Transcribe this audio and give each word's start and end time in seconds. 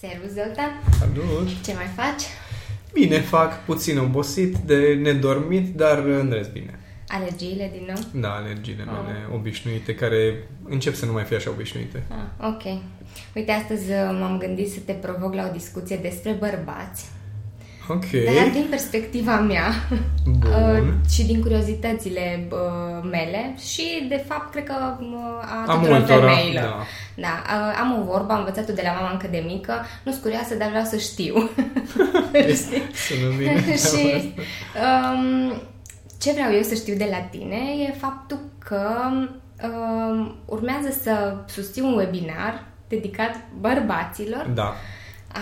Servus, 0.00 0.30
Zoltan! 0.32 0.80
Salut! 0.98 1.48
Ce 1.64 1.74
mai 1.74 1.86
faci? 1.96 2.22
Bine 2.92 3.20
fac, 3.20 3.64
puțin 3.64 3.98
obosit, 3.98 4.56
de 4.56 4.98
nedormit, 5.02 5.74
dar 5.76 5.98
în 5.98 6.30
rest 6.32 6.52
bine. 6.52 6.78
Alergiile 7.08 7.70
din 7.72 7.84
nou? 7.86 8.20
Da, 8.22 8.34
alergiile 8.34 8.84
oh. 8.86 9.04
mele 9.06 9.18
obișnuite, 9.34 9.94
care 9.94 10.48
încep 10.68 10.94
să 10.94 11.06
nu 11.06 11.12
mai 11.12 11.24
fie 11.24 11.36
așa 11.36 11.50
obișnuite. 11.50 12.02
Ah, 12.08 12.48
ok. 12.48 12.80
Uite, 13.34 13.52
astăzi 13.52 13.90
uh, 13.90 14.18
m-am 14.20 14.38
gândit 14.38 14.70
să 14.70 14.78
te 14.84 14.92
provoc 14.92 15.34
la 15.34 15.46
o 15.48 15.52
discuție 15.52 15.96
despre 15.96 16.32
bărbați. 16.32 17.04
Ok. 17.88 18.10
Dar 18.10 18.48
din 18.52 18.66
perspectiva 18.70 19.38
mea 19.40 19.68
Bun. 20.40 20.50
uh, 20.50 21.10
și 21.10 21.24
din 21.26 21.40
curiozitățile 21.40 22.48
uh, 22.50 23.08
mele 23.10 23.54
și, 23.72 24.06
de 24.08 24.24
fapt, 24.28 24.50
cred 24.50 24.64
că 24.64 24.74
uh, 25.00 25.16
a 25.40 25.64
Am 25.66 25.78
tuturor 25.78 25.98
multora, 25.98 26.34
femeilor. 26.34 26.62
da. 26.62 26.84
Da, 27.20 27.42
uh, 27.46 27.78
am 27.80 27.98
o 27.98 28.04
vorbă, 28.04 28.32
am 28.32 28.38
învățat-o 28.38 28.72
de 28.72 28.82
la 28.84 28.92
mama 28.92 29.10
încă 29.10 29.26
de 29.30 29.44
mică, 29.46 29.84
nu-s 30.04 30.16
curioasă, 30.16 30.54
dar 30.54 30.68
vreau 30.68 30.84
să 30.84 30.96
știu. 30.96 31.50
Știi? 32.62 32.82
Sună 32.94 33.34
bine. 33.36 33.76
și 33.76 34.34
um, 34.84 35.52
ce 36.20 36.32
vreau 36.32 36.52
eu 36.52 36.62
să 36.62 36.74
știu 36.74 36.96
de 36.96 37.08
la 37.10 37.18
tine 37.18 37.56
e 37.88 37.92
faptul 37.92 38.38
că 38.58 38.90
um, 39.62 40.36
urmează 40.44 40.98
să 41.02 41.36
susțin 41.46 41.82
un 41.82 41.96
webinar 41.96 42.64
dedicat 42.88 43.40
bărbaților. 43.60 44.50
Da, 44.54 44.74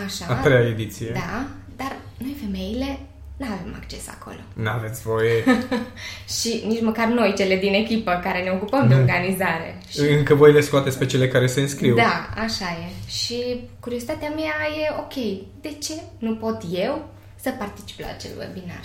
Așa. 0.04 0.26
a 0.28 0.34
treia 0.34 0.68
ediție. 0.68 1.10
Da, 1.12 1.46
dar 1.76 1.96
noi 2.18 2.36
femeile 2.40 2.98
nu 3.38 3.46
avem 3.46 3.74
acces 3.76 4.08
acolo. 4.08 4.36
N-aveți 4.52 5.02
voie. 5.02 5.44
Și 6.40 6.62
nici 6.66 6.82
măcar 6.82 7.06
noi, 7.06 7.34
cele 7.36 7.56
din 7.56 7.74
echipă, 7.74 8.20
care 8.22 8.42
ne 8.42 8.50
ocupăm 8.50 8.88
de 8.88 8.94
Nu. 8.94 9.00
organizare. 9.00 9.78
Și 9.88 10.00
Încă 10.00 10.34
voi 10.34 10.52
le 10.52 10.60
scoateți 10.60 10.98
pe 10.98 11.06
cele 11.06 11.28
care 11.28 11.46
se 11.46 11.60
înscriu. 11.60 11.94
Da, 11.94 12.28
așa 12.36 12.64
e. 12.64 13.10
Și 13.10 13.60
curiozitatea 13.80 14.28
mea 14.28 14.54
e, 14.82 14.94
ok, 14.98 15.14
de 15.60 15.68
ce 15.82 15.92
nu 16.18 16.34
pot 16.34 16.62
eu 16.72 17.08
să 17.40 17.50
particip 17.58 18.00
la 18.00 18.06
acel 18.08 18.30
webinar? 18.38 18.82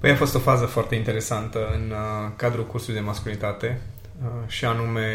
Păi 0.00 0.10
a 0.10 0.16
fost 0.16 0.34
o 0.34 0.38
fază 0.38 0.64
foarte 0.66 0.94
interesantă 0.94 1.70
în 1.74 1.90
uh, 1.90 2.30
cadrul 2.36 2.66
cursului 2.66 3.00
de 3.00 3.06
masculinitate 3.06 3.80
uh, 3.80 3.89
și 4.46 4.64
anume 4.64 5.08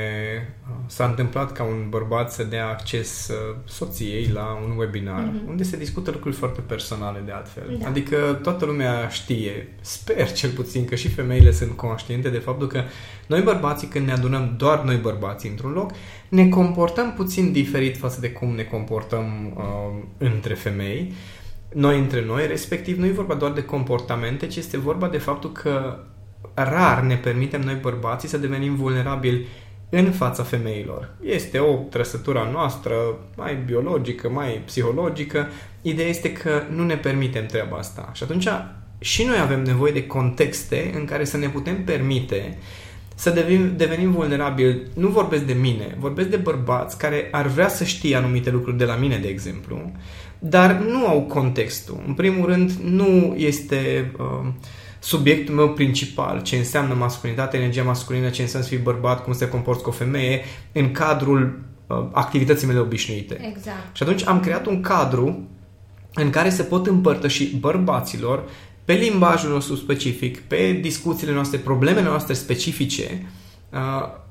uh, 0.70 0.75
s-a 0.88 1.06
întâmplat 1.06 1.52
ca 1.52 1.64
un 1.64 1.89
bărbat 1.89 2.31
să 2.31 2.44
dea 2.44 2.67
acces 2.67 3.28
uh, 3.28 3.56
soției 3.66 4.30
la 4.34 4.59
un 4.64 4.78
webinar 4.78 5.23
Mhm. 5.34 5.50
unde 5.50 5.64
se 5.64 5.78
discută 5.78 6.11
lucruri 6.11 6.36
foarte 6.36 6.61
personale 6.61 7.22
de 7.26 7.31
altfel. 7.31 7.78
Da. 7.80 7.88
Adică 7.88 8.39
toată 8.44 8.66
lumea 8.66 9.08
știe, 9.08 9.67
sper 9.81 10.31
cel 10.31 10.50
puțin 10.50 10.86
că 10.86 10.95
și 10.95 11.08
femeile 11.09 11.52
sunt 11.52 11.72
conștiente 11.72 12.30
de 12.30 12.38
faptul 12.38 12.67
că 12.67 12.81
noi 13.28 13.42
bărbații 13.42 13.88
când 13.88 14.06
ne 14.06 14.11
adunăm 14.11 14.53
doar 14.58 14.83
noi 14.83 14.95
bărbații 14.95 15.50
într-un 15.50 15.72
loc, 15.72 15.92
ne 16.30 16.50
comportăm 16.50 17.14
puțin 17.14 17.52
diferit 17.52 17.98
față 17.98 18.20
de 18.20 18.31
cum 18.31 18.56
ne 18.56 18.64
comportăm 18.64 19.53
uh, 19.58 20.03
între 20.17 20.53
femei 20.53 21.14
noi 21.73 22.00
între 22.00 22.26
noi, 22.26 22.48
respectiv 22.48 22.98
nu 22.98 23.06
e 23.06 23.11
vorba 23.11 23.33
doar 23.33 23.52
de 23.52 23.64
comportamente, 23.64 24.48
ci 24.48 24.56
este 24.56 24.78
vorba 24.78 25.08
de 25.08 25.17
faptul 25.17 25.52
că 25.52 26.00
rar 26.54 27.02
ne 27.02 27.16
permitem 27.16 27.62
noi 27.62 27.78
bărbații 27.82 28.30
să 28.30 28.38
devenim 28.38 28.76
vulnerabili 28.76 29.46
în 29.90 30.12
fața 30.12 30.44
femeilor. 30.44 31.10
Este 31.24 31.60
o 31.60 31.74
trăsătură 31.74 32.40
a 32.40 32.52
noastră, 32.52 32.96
mai 33.36 33.58
biologică, 33.66 34.30
mai 34.30 34.62
psihologică. 34.66 35.48
Ideea 35.82 36.08
este 36.08 36.32
că 36.32 36.62
nu 36.70 36.86
ne 36.86 36.96
permitem 36.96 37.46
treaba 37.46 37.78
asta. 37.78 38.10
Și 38.14 38.23
atunci 38.23 38.48
și 39.00 39.23
noi 39.23 39.40
avem 39.40 39.64
nevoie 39.64 39.92
de 39.92 40.08
contexte 40.08 40.92
în 40.96 41.06
care 41.06 41.23
să 41.23 41.38
ne 41.38 41.48
putem 41.48 41.84
permite 41.84 42.58
să 43.16 43.30
devenim, 43.30 43.73
devenim 43.78 44.12
vulnerabili. 44.12 44.82
Nu 44.94 45.08
vorbesc 45.08 45.44
de 45.44 45.54
mine, 45.54 45.96
vorbesc 46.00 46.30
de 46.30 46.36
bărbați 46.36 46.98
care 46.98 47.28
ar 47.32 47.48
vrea 47.48 47.68
să 47.68 47.84
știe 47.84 48.16
anumite 48.16 48.50
lucruri 48.50 48.78
de 48.78 48.86
la 48.86 48.96
mine, 48.96 49.18
de 49.18 49.28
exemplu, 49.28 49.92
dar 50.39 50.73
nu 50.73 51.08
au 51.08 51.22
contextul. 51.22 52.04
În 52.08 52.14
primul 52.14 52.45
rând, 52.45 52.72
nu 52.72 53.36
este 53.38 54.11
uh, 54.20 54.52
subiectul 55.05 55.55
meu 55.55 55.70
principal, 55.70 56.42
ce 56.42 56.55
înseamnă 56.55 56.93
masculinitate, 56.93 57.58
energia 57.58 57.83
masculină, 57.83 58.30
ce 58.30 58.42
înseamnă 58.42 58.67
să 58.67 58.73
fii 58.73 58.83
bărbat, 58.83 59.23
cum 59.23 59.33
să 59.33 59.43
te 59.43 59.52
comporți 59.52 59.83
cu 59.83 59.89
o 59.89 59.92
femeie, 59.92 60.42
în 60.71 60.92
cadrul 60.92 61.60
uh, 61.88 62.05
activității 62.11 62.67
mele 62.67 62.80
obișnuite. 62.80 63.54
Exact. 63.55 63.95
Și 63.95 64.04
atunci 64.04 64.26
am 64.26 64.39
creat 64.39 64.66
un 64.66 64.82
cadru 64.82 65.48
în 66.14 66.30
care 66.30 66.49
se 66.49 66.64
pot 66.64 66.88
împărtăși 66.88 67.55
bărbaților 67.55 68.43
pe 68.86 68.93
limbajul 68.93 69.52
nostru 69.52 69.76
specific, 69.76 70.39
pe 70.39 70.80
discuțiile 70.82 71.33
noastre, 71.33 71.58
problemele 71.58 72.08
noastre 72.08 72.33
specifice, 72.33 73.26
uh, 73.73 74.23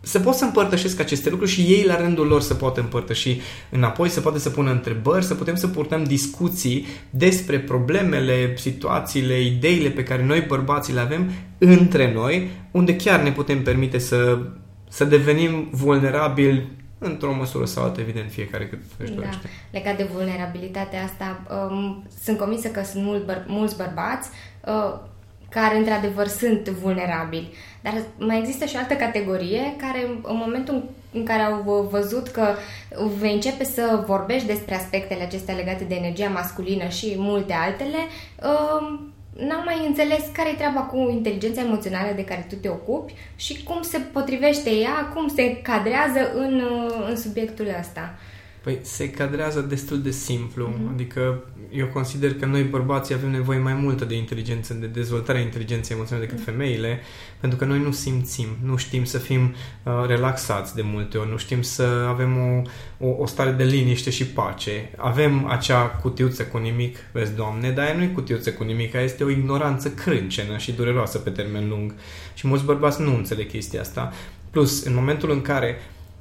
să 0.00 0.20
pot 0.20 0.34
să 0.34 0.44
împărtășesc 0.44 1.00
aceste 1.00 1.30
lucruri 1.30 1.50
și 1.50 1.60
ei 1.60 1.84
la 1.84 1.96
rândul 1.96 2.26
lor 2.26 2.40
să 2.40 2.54
poată 2.54 2.80
împărtăși 2.80 3.40
înapoi, 3.70 4.08
să 4.08 4.20
poată 4.20 4.38
să 4.38 4.50
pună 4.50 4.70
întrebări, 4.70 5.24
să 5.24 5.34
putem 5.34 5.54
să 5.54 5.68
purtăm 5.68 6.04
discuții 6.04 6.86
despre 7.10 7.58
problemele, 7.58 8.56
situațiile, 8.56 9.40
ideile 9.40 9.88
pe 9.88 10.02
care 10.02 10.24
noi 10.24 10.40
bărbații 10.40 10.94
le 10.94 11.00
avem 11.00 11.30
între 11.58 12.12
noi, 12.12 12.50
unde 12.70 12.96
chiar 12.96 13.20
ne 13.20 13.32
putem 13.32 13.62
permite 13.62 13.98
să, 13.98 14.38
să 14.88 15.04
devenim 15.04 15.68
vulnerabili 15.70 16.68
într-o 16.98 17.34
măsură 17.34 17.64
sau 17.64 17.84
altă, 17.84 18.00
evident, 18.00 18.30
fiecare 18.30 18.66
cât 18.66 18.78
își 18.98 19.10
Da. 19.10 19.14
dorește. 19.14 19.48
Legat 19.70 19.96
de 19.96 20.08
vulnerabilitatea 20.12 21.02
asta, 21.04 21.42
um, 21.70 22.04
sunt 22.22 22.38
convinsă 22.38 22.68
că 22.68 22.82
sunt 22.84 23.04
mult 23.04 23.32
băr- 23.32 23.46
mulți 23.46 23.76
bărbați 23.76 24.28
uh, 24.64 24.98
care 25.50 25.76
într-adevăr 25.76 26.26
sunt 26.26 26.68
vulnerabili. 26.68 27.52
Dar 27.80 27.94
mai 28.18 28.38
există 28.38 28.64
și 28.64 28.76
o 28.76 28.78
altă 28.78 28.94
categorie 28.94 29.74
care 29.76 30.06
în 30.22 30.36
momentul 30.36 30.90
în 31.12 31.24
care 31.24 31.42
au 31.42 31.62
uh, 31.66 31.88
văzut 31.90 32.28
că 32.28 32.54
vei 33.18 33.32
începe 33.32 33.64
să 33.64 34.04
vorbești 34.06 34.46
despre 34.46 34.74
aspectele 34.74 35.22
acestea 35.22 35.54
legate 35.54 35.84
de 35.84 35.94
energia 35.94 36.28
masculină 36.28 36.88
și 36.88 37.14
multe 37.16 37.52
altele, 37.52 37.98
um, 38.42 39.12
n-am 39.46 39.62
mai 39.64 39.86
înțeles 39.86 40.24
care 40.32 40.50
e 40.50 40.54
treaba 40.54 40.80
cu 40.80 40.96
inteligența 40.96 41.60
emoțională 41.60 42.12
de 42.14 42.24
care 42.24 42.46
tu 42.48 42.54
te 42.54 42.68
ocupi 42.68 43.14
și 43.36 43.62
cum 43.62 43.82
se 43.82 43.98
potrivește 43.98 44.70
ea, 44.70 45.10
cum 45.14 45.28
se 45.28 45.56
cadrează 45.56 46.32
în, 46.34 46.60
uh, 46.60 47.06
în 47.08 47.16
subiectul 47.16 47.66
ăsta. 47.80 48.14
Păi 48.62 48.78
se 48.82 49.10
cadrează 49.10 49.60
destul 49.60 50.02
de 50.02 50.10
simplu, 50.10 50.66
Mhm. 50.66 50.76
mm-hmm. 50.76 50.92
adică 50.92 51.44
eu 51.72 51.86
consider 51.86 52.34
că 52.34 52.46
noi 52.46 52.62
bărbații 52.62 53.14
avem 53.14 53.30
nevoie 53.30 53.58
mai 53.58 53.74
multă 53.74 54.04
de 54.04 54.16
inteligență, 54.16 54.74
de 54.74 54.86
dezvoltarea 54.86 55.40
inteligenței 55.40 55.96
emoționale 55.96 56.26
decât 56.26 56.42
Mhm. 56.42 56.50
femeile, 56.50 57.00
pentru 57.40 57.58
că 57.58 57.64
noi 57.64 57.78
nu 57.78 57.92
simțim, 57.92 58.46
nu 58.64 58.76
știm 58.76 59.04
să 59.04 59.18
fim 59.18 59.54
uh, 59.82 59.92
relaxați 60.06 60.74
de 60.74 60.82
multe 60.82 61.18
ori, 61.18 61.30
nu 61.30 61.36
știm 61.36 61.62
să 61.62 62.06
avem 62.08 62.36
o, 62.38 62.62
o, 63.06 63.16
o 63.18 63.26
stare 63.26 63.50
de 63.50 63.64
liniște 63.64 64.10
și 64.10 64.26
pace. 64.26 64.90
Avem 64.96 65.46
acea 65.46 65.86
cutiuță 65.86 66.42
cu 66.42 66.58
nimic, 66.58 66.96
vezi, 67.12 67.34
Doamne, 67.34 67.70
dar 67.70 67.84
aia 67.84 67.94
nu 67.96 68.02
e 68.02 68.06
cutiuță 68.06 68.52
cu 68.52 68.64
nimic, 68.64 68.94
aia 68.94 69.04
este 69.04 69.24
o 69.24 69.30
ignoranță 69.30 69.90
crâncenă 69.90 70.56
și 70.56 70.72
dureroasă 70.72 71.18
pe 71.18 71.30
termen 71.30 71.68
lung. 71.68 71.94
Și 72.34 72.46
mulți 72.46 72.64
bărbați 72.64 73.02
nu 73.02 73.16
înțeleg 73.16 73.48
chestia 73.48 73.80
asta. 73.80 74.12
Plus, 74.50 74.84
în 74.84 74.94
momentul 74.94 75.30
în 75.30 75.40
care 75.42 75.76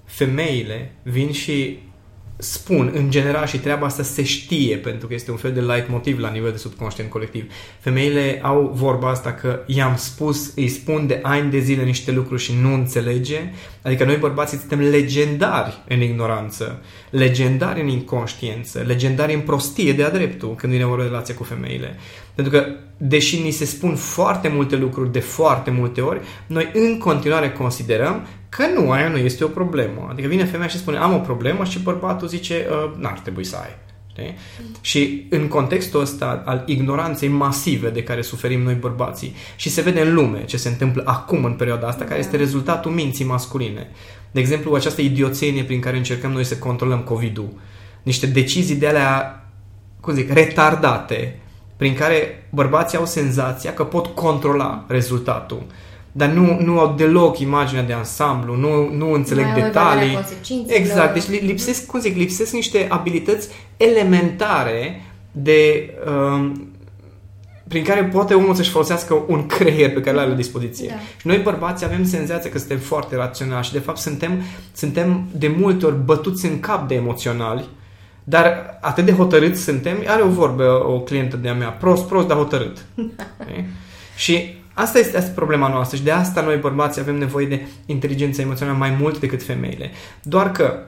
femeile 0.06 0.92
vin 1.04 1.32
și 1.32 1.80
spun 2.42 2.92
în 2.96 3.10
general 3.10 3.46
și 3.46 3.58
treaba 3.58 3.86
asta 3.86 4.04
se 4.04 4.24
știe 4.24 4.78
pentru 4.78 5.08
că 5.08 5.14
este 5.14 5.32
un 5.32 5.38
fel 5.38 5.52
de 5.52 5.62
light 5.62 5.90
motiv 5.90 6.20
la 6.20 6.30
nivel 6.30 6.52
de 6.52 6.58
subconștient 6.58 7.10
colectiv. 7.10 7.52
Femeile 7.80 8.40
au 8.44 8.72
vorba 8.74 9.10
asta 9.10 9.34
că 9.34 9.60
i-am 9.66 9.96
spus, 9.96 10.52
îi 10.56 10.68
spun 10.68 11.08
de 11.08 11.20
ani 11.24 11.52
de 11.52 11.60
zile 11.60 11.84
niște 11.84 12.12
lucruri 12.12 12.42
și 12.42 12.54
nu 12.62 12.74
înțelege. 12.74 13.40
Adică 13.82 14.06
noi 14.06 14.16
bărbații 14.16 14.58
suntem 14.58 14.80
legendari 14.80 15.84
în 15.88 16.02
ignoranță, 16.02 16.82
legendari 17.10 17.82
în 17.82 17.88
inconștiență, 17.88 18.84
legendari 18.88 19.34
în 19.34 19.42
prostie 19.42 19.94
de-a 19.94 20.10
dreptul 20.10 20.56
când 20.56 20.72
vine 20.72 20.86
o 20.86 20.96
relație 20.96 21.34
cu 21.34 21.44
femeile. 21.44 21.96
Pentru 22.42 22.60
că, 22.60 22.68
deși 22.98 23.42
ni 23.42 23.52
se 23.52 23.66
spun 23.66 23.96
foarte 23.96 24.48
multe 24.48 24.76
lucruri 24.76 25.12
de 25.12 25.20
foarte 25.20 25.72
multe 25.72 26.02
ori, 26.02 26.22
noi 26.48 26.70
în 26.74 26.98
continuare 26.98 27.52
considerăm 27.52 28.28
că 28.50 28.64
nu, 28.76 28.92
aia 28.92 29.08
nu 29.10 29.18
este 29.18 29.44
o 29.44 29.48
problemă. 29.48 30.08
Adică 30.12 30.28
vine 30.28 30.46
femeia 30.46 30.68
și 30.68 30.78
spune, 30.78 30.98
am 30.98 31.14
o 31.14 31.18
problemă 31.18 31.64
și 31.64 31.80
bărbatul 31.80 32.28
zice, 32.28 32.68
"Uh, 32.70 32.92
n-ar 32.98 33.20
trebui 33.20 33.44
să 33.44 33.56
ai. 33.56 33.78
Știi? 34.12 34.38
Și 34.82 35.28
în 35.30 35.48
contextul 35.48 36.02
ăsta 36.02 36.44
al 36.46 36.64
ignoranței 36.66 37.28
masive 37.30 37.90
de 37.90 38.04
care 38.04 38.22
suferim 38.22 38.62
noi 38.62 38.74
bărbații 38.74 39.36
și 39.56 39.70
se 39.70 39.82
vede 39.82 40.02
în 40.02 40.14
lume 40.14 40.46
ce 40.46 40.58
se 40.58 40.70
întâmplă 40.70 41.04
acum 41.06 41.44
în 41.44 41.54
perioada 41.54 41.88
asta, 41.88 42.04
care 42.04 42.20
este 42.20 42.38
rezultatul 42.38 42.92
minții 42.92 43.26
masculine. 43.26 43.88
De 44.32 44.40
exemplu, 44.40 44.76
această 44.76 45.02
idioțenie 45.02 45.64
prin 45.64 45.80
care 45.80 45.98
încercăm 45.98 46.32
noi 46.32 46.44
să 46.44 46.58
controlăm 46.58 47.00
COVID-ul. 47.00 47.50
Niște 48.04 48.26
decizii 48.26 48.76
de 48.76 48.88
alea, 48.88 49.44
cum 50.00 50.14
zic, 50.14 50.32
retardate, 50.34 51.40
prin 51.80 51.94
care 51.94 52.48
bărbații 52.50 52.98
au 52.98 53.06
senzația 53.06 53.74
că 53.74 53.84
pot 53.84 54.06
controla 54.06 54.84
rezultatul. 54.88 55.62
Dar 56.12 56.30
nu, 56.30 56.60
nu 56.62 56.80
au 56.80 56.94
deloc 56.98 57.40
imaginea 57.40 57.84
de 57.84 57.94
ansamblu, 57.94 58.56
nu, 58.56 58.90
nu 58.96 59.12
înțeleg 59.14 59.44
Mai 59.46 59.54
au 59.54 59.58
evaluarea 59.68 59.94
detalii. 59.96 60.14
consecințelor. 60.16 60.80
Exact, 60.82 61.14
deci 61.14 61.28
li- 61.28 61.46
lipsesc, 61.46 61.86
cum 61.86 62.00
zic, 62.00 62.16
lipsesc 62.16 62.52
niște 62.54 62.86
abilități 62.90 63.48
elementare 63.78 65.02
de 65.32 65.90
um, 66.08 66.68
prin 67.68 67.84
care 67.84 68.04
poate 68.04 68.34
omul 68.34 68.56
să-și 68.56 68.70
folosească 68.70 69.24
un 69.28 69.46
creier 69.46 69.94
pe 69.94 70.00
care 70.00 70.12
îl 70.12 70.20
are 70.20 70.30
la 70.30 70.36
dispoziție. 70.36 70.88
Da. 70.88 70.96
Și 71.18 71.28
noi 71.28 71.38
bărbații 71.38 71.86
avem 71.86 72.06
senzația 72.06 72.50
că 72.50 72.58
suntem 72.58 72.78
foarte 72.78 73.16
raționali 73.16 73.66
și 73.66 73.72
de 73.72 73.80
fapt 73.80 73.98
suntem, 73.98 74.42
suntem 74.74 75.28
de 75.32 75.48
multe 75.60 75.86
ori 75.86 75.96
bătuți 76.06 76.46
în 76.46 76.60
cap 76.60 76.88
de 76.88 76.96
emoționali 76.96 77.68
Dar 78.30 78.78
atât 78.82 79.06
de 79.06 79.12
hotărât 79.12 79.58
suntem, 79.58 79.96
are 80.08 80.22
o 80.22 80.30
vorbă 80.30 80.86
o 80.88 81.00
clientă 81.00 81.38
de-a 81.38 81.54
mea, 81.54 81.70
prost, 81.70 82.08
prost, 82.08 82.28
dar 82.28 82.38
hotărât. 82.38 82.86
Okay? 82.96 83.66
Și 84.16 84.58
Asta 84.74 85.00
este, 85.00 85.18
asta 85.18 85.32
problema 85.36 85.68
noastră 85.68 85.98
și 85.98 86.04
de 86.04 86.12
asta 86.12 86.42
noi 86.42 86.58
bărbații 86.58 87.02
avem 87.02 87.18
nevoie 87.18 87.48
de 87.48 87.68
inteligență 87.86 88.42
emoțională 88.42 88.78
mai 88.78 88.98
mult 89.00 89.20
decât 89.20 89.44
femeile. 89.44 89.92
Doar 90.24 90.52
că 90.52 90.80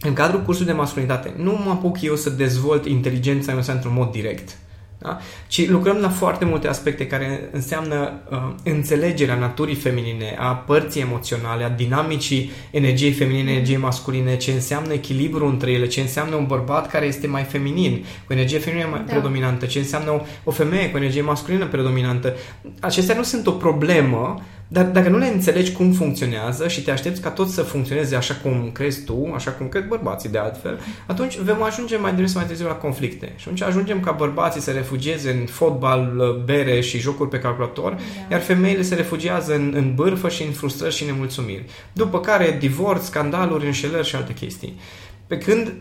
în 0.00 0.12
cadrul 0.12 0.42
cursului 0.42 0.72
de 0.72 0.78
masculinitate 0.78 1.32
nu 1.36 1.60
mă 1.64 1.70
apuc 1.70 2.00
eu 2.00 2.16
să 2.16 2.30
dezvolt 2.30 2.86
inteligența 2.86 3.52
emoțională 3.52 3.84
într-un 3.84 4.04
mod 4.04 4.12
direct. 4.12 4.56
Da? 5.02 5.18
Ci 5.46 5.68
lucrăm 5.68 5.96
la 5.96 6.08
foarte 6.08 6.44
multe 6.44 6.68
aspecte 6.68 7.06
care 7.06 7.48
înseamnă 7.52 8.12
uh, 8.30 8.38
înțelegerea 8.64 9.34
naturii 9.34 9.74
feminine, 9.74 10.36
a 10.38 10.54
părții 10.54 11.00
emoționale, 11.00 11.64
a 11.64 11.68
dinamicii 11.68 12.50
energiei 12.70 13.12
feminine, 13.12 13.50
energiei 13.50 13.76
masculine, 13.76 14.36
ce 14.36 14.52
înseamnă 14.52 14.92
echilibru 14.92 15.46
între 15.46 15.70
ele, 15.70 15.86
ce 15.86 16.00
înseamnă 16.00 16.36
un 16.36 16.46
bărbat 16.46 16.90
care 16.90 17.06
este 17.06 17.26
mai 17.26 17.42
feminin, 17.42 18.04
cu 18.26 18.32
energie 18.32 18.58
feminină 18.58 18.88
mai 18.90 19.02
da. 19.06 19.12
predominantă, 19.12 19.66
ce 19.66 19.78
înseamnă 19.78 20.10
o, 20.10 20.20
o 20.44 20.50
femeie 20.50 20.90
cu 20.90 20.96
energie 20.96 21.22
masculină 21.22 21.66
predominantă. 21.66 22.34
Acestea 22.80 23.16
nu 23.16 23.22
sunt 23.22 23.46
o 23.46 23.50
problemă, 23.50 24.42
dar 24.72 24.84
dacă 24.84 25.08
nu 25.08 25.18
le 25.18 25.26
înțelegi 25.26 25.72
cum 25.72 25.92
funcționează 25.92 26.68
și 26.68 26.82
te 26.82 26.90
aștepți 26.90 27.20
ca 27.20 27.30
tot 27.30 27.48
să 27.48 27.62
funcționeze 27.62 28.16
așa 28.16 28.34
cum 28.34 28.70
crezi 28.72 29.04
tu, 29.04 29.32
așa 29.34 29.50
cum 29.50 29.68
cred 29.68 29.86
bărbații 29.86 30.28
de 30.28 30.38
altfel, 30.38 30.80
atunci 31.06 31.38
vom 31.38 31.62
ajunge 31.62 31.96
mai 31.96 32.10
devreme 32.10 32.28
sau 32.28 32.40
mai 32.40 32.48
târziu 32.48 32.66
la 32.66 32.72
conflicte. 32.72 33.32
Și 33.36 33.42
atunci 33.44 33.62
ajungem 33.62 34.00
ca 34.00 34.10
bărbații 34.10 34.60
să 34.60 34.70
refugieze 34.70 35.30
în 35.30 35.46
fotbal, 35.46 36.42
bere 36.44 36.80
și 36.80 36.98
jocuri 36.98 37.28
pe 37.28 37.38
calculator, 37.38 37.92
da. 37.92 38.00
iar 38.30 38.40
femeile 38.40 38.82
se 38.82 38.94
refugiază 38.94 39.54
în, 39.54 39.72
în 39.76 39.94
bârfă 39.94 40.28
și 40.28 40.42
în 40.42 40.52
frustrări 40.52 40.94
și 40.94 41.04
nemulțumiri. 41.04 41.64
După 41.92 42.20
care 42.20 42.56
divorț, 42.60 43.04
scandaluri, 43.04 43.66
înșelări 43.66 44.06
și 44.06 44.16
alte 44.16 44.32
chestii. 44.32 44.80
Pe 45.26 45.38
când 45.38 45.72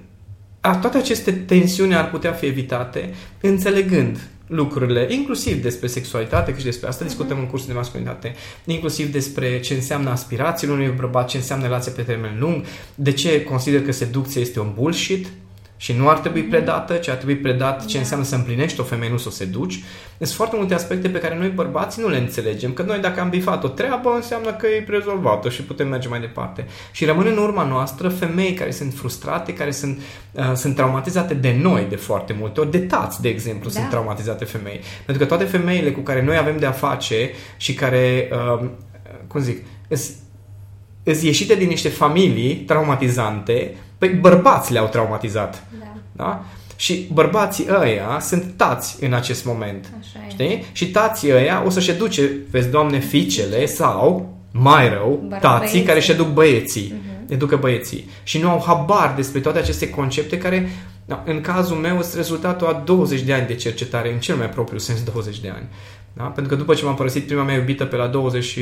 a, 0.59 0.75
toate 0.75 0.97
aceste 0.97 1.31
tensiuni 1.31 1.95
ar 1.95 2.09
putea 2.09 2.31
fi 2.31 2.45
evitate 2.45 3.13
înțelegând 3.41 4.19
lucrurile, 4.51 5.07
inclusiv 5.09 5.61
despre 5.61 5.87
sexualitate, 5.87 6.51
că 6.51 6.57
și 6.57 6.65
despre 6.65 6.87
asta 6.87 7.05
discutăm 7.05 7.39
în 7.39 7.47
cursul 7.47 7.67
de 7.67 7.73
masculinitate, 7.73 8.35
inclusiv 8.65 9.11
despre 9.11 9.59
ce 9.59 9.73
înseamnă 9.73 10.09
aspirațiile 10.09 10.73
unui 10.73 10.93
bărbat, 10.95 11.27
ce 11.27 11.37
înseamnă 11.37 11.65
relația 11.65 11.91
pe 11.95 12.01
termen 12.01 12.37
lung, 12.39 12.65
de 12.95 13.11
ce 13.11 13.43
consider 13.43 13.81
că 13.81 13.91
seducția 13.91 14.41
este 14.41 14.59
un 14.59 14.71
bullshit, 14.75 15.27
și 15.81 15.93
nu 15.93 16.09
ar 16.09 16.19
trebui 16.19 16.43
predată, 16.43 16.93
ci 16.93 17.07
ar 17.07 17.15
trebui 17.15 17.35
predat 17.35 17.85
ce 17.85 17.93
da. 17.93 17.99
înseamnă 17.99 18.25
să 18.25 18.35
împlinești 18.35 18.79
o 18.79 18.83
femeie, 18.83 19.11
nu 19.11 19.17
să 19.17 19.27
o 19.27 19.31
seduci. 19.31 19.83
Sunt 20.17 20.29
foarte 20.29 20.55
multe 20.55 20.73
aspecte 20.73 21.09
pe 21.09 21.19
care 21.19 21.37
noi 21.37 21.49
bărbații 21.49 22.01
nu 22.01 22.09
le 22.09 22.17
înțelegem, 22.17 22.73
că 22.73 22.81
noi 22.81 22.99
dacă 22.99 23.19
am 23.19 23.29
bifat 23.29 23.63
o 23.63 23.67
treabă 23.67 24.11
înseamnă 24.15 24.53
că 24.53 24.67
e 24.67 24.85
rezolvată 24.87 25.49
și 25.49 25.63
putem 25.63 25.87
merge 25.87 26.07
mai 26.07 26.19
departe. 26.19 26.65
Și 26.91 27.05
rămân 27.05 27.25
în 27.27 27.37
urma 27.37 27.63
noastră 27.63 28.09
femei 28.09 28.53
care 28.53 28.71
sunt 28.71 28.93
frustrate, 28.93 29.53
care 29.53 29.71
sunt, 29.71 30.01
uh, 30.31 30.51
sunt 30.53 30.75
traumatizate 30.75 31.33
de 31.33 31.57
noi 31.61 31.85
de 31.89 31.95
foarte 31.95 32.35
multe 32.39 32.59
ori, 32.59 32.71
de 32.71 32.79
tați, 32.79 33.21
de 33.21 33.29
exemplu, 33.29 33.69
da. 33.69 33.79
sunt 33.79 33.89
traumatizate 33.89 34.45
femei. 34.45 34.79
Pentru 35.05 35.23
că 35.23 35.29
toate 35.29 35.43
femeile 35.43 35.91
cu 35.91 35.99
care 35.99 36.23
noi 36.23 36.37
avem 36.37 36.57
de 36.57 36.65
a 36.65 36.71
face 36.71 37.29
și 37.57 37.73
care, 37.73 38.29
uh, 38.31 38.69
cum 39.27 39.41
zic, 39.41 39.65
îs 41.03 41.21
ieșite 41.21 41.55
din 41.55 41.67
niște 41.67 41.89
familii 41.89 42.55
traumatizante, 42.55 43.75
Păi 44.01 44.09
bărbați 44.09 44.71
le-au 44.71 44.87
traumatizat. 44.87 45.63
Da. 45.79 45.93
da? 46.11 46.43
Și 46.75 47.09
bărbații 47.13 47.67
ăia 47.79 48.19
sunt 48.21 48.53
tați 48.55 49.03
în 49.03 49.13
acest 49.13 49.45
moment. 49.45 49.89
Așa 49.99 50.25
știi? 50.29 50.65
Și 50.71 50.91
tații 50.91 51.31
ăia 51.33 51.63
o 51.65 51.69
să-și 51.69 51.89
educe, 51.89 52.31
vezi, 52.51 52.69
doamne, 52.69 52.99
fiicele 52.99 53.65
sau, 53.65 54.33
mai 54.51 54.89
rău, 54.89 55.23
Băr- 55.27 55.39
tații 55.39 55.57
băieții. 55.57 55.83
care 55.83 55.97
își 55.97 56.11
educ 56.11 56.27
băieții. 56.27 56.93
Uh-huh. 56.93 57.31
Educă 57.31 57.55
băieții. 57.55 58.09
Și 58.23 58.39
nu 58.39 58.49
au 58.49 58.63
habar 58.65 59.13
despre 59.15 59.39
toate 59.39 59.59
aceste 59.59 59.89
concepte 59.89 60.37
care, 60.37 60.69
da, 61.05 61.23
în 61.25 61.41
cazul 61.41 61.77
meu, 61.77 62.01
sunt 62.01 62.13
rezultatul 62.15 62.67
a 62.67 62.81
20 62.85 63.21
de 63.21 63.33
ani 63.33 63.47
de 63.47 63.55
cercetare, 63.55 64.13
în 64.13 64.19
cel 64.19 64.35
mai 64.35 64.49
propriu 64.49 64.77
sens 64.77 65.03
20 65.03 65.39
de 65.39 65.49
ani. 65.55 65.67
Da? 66.13 66.23
Pentru 66.23 66.53
că 66.53 66.59
după 66.59 66.73
ce 66.73 66.85
m-am 66.85 66.95
părăsit 66.95 67.25
prima 67.25 67.43
mea 67.43 67.55
iubită 67.55 67.85
pe 67.85 67.95
la 67.95 68.07
20 68.07 68.43
și 68.43 68.61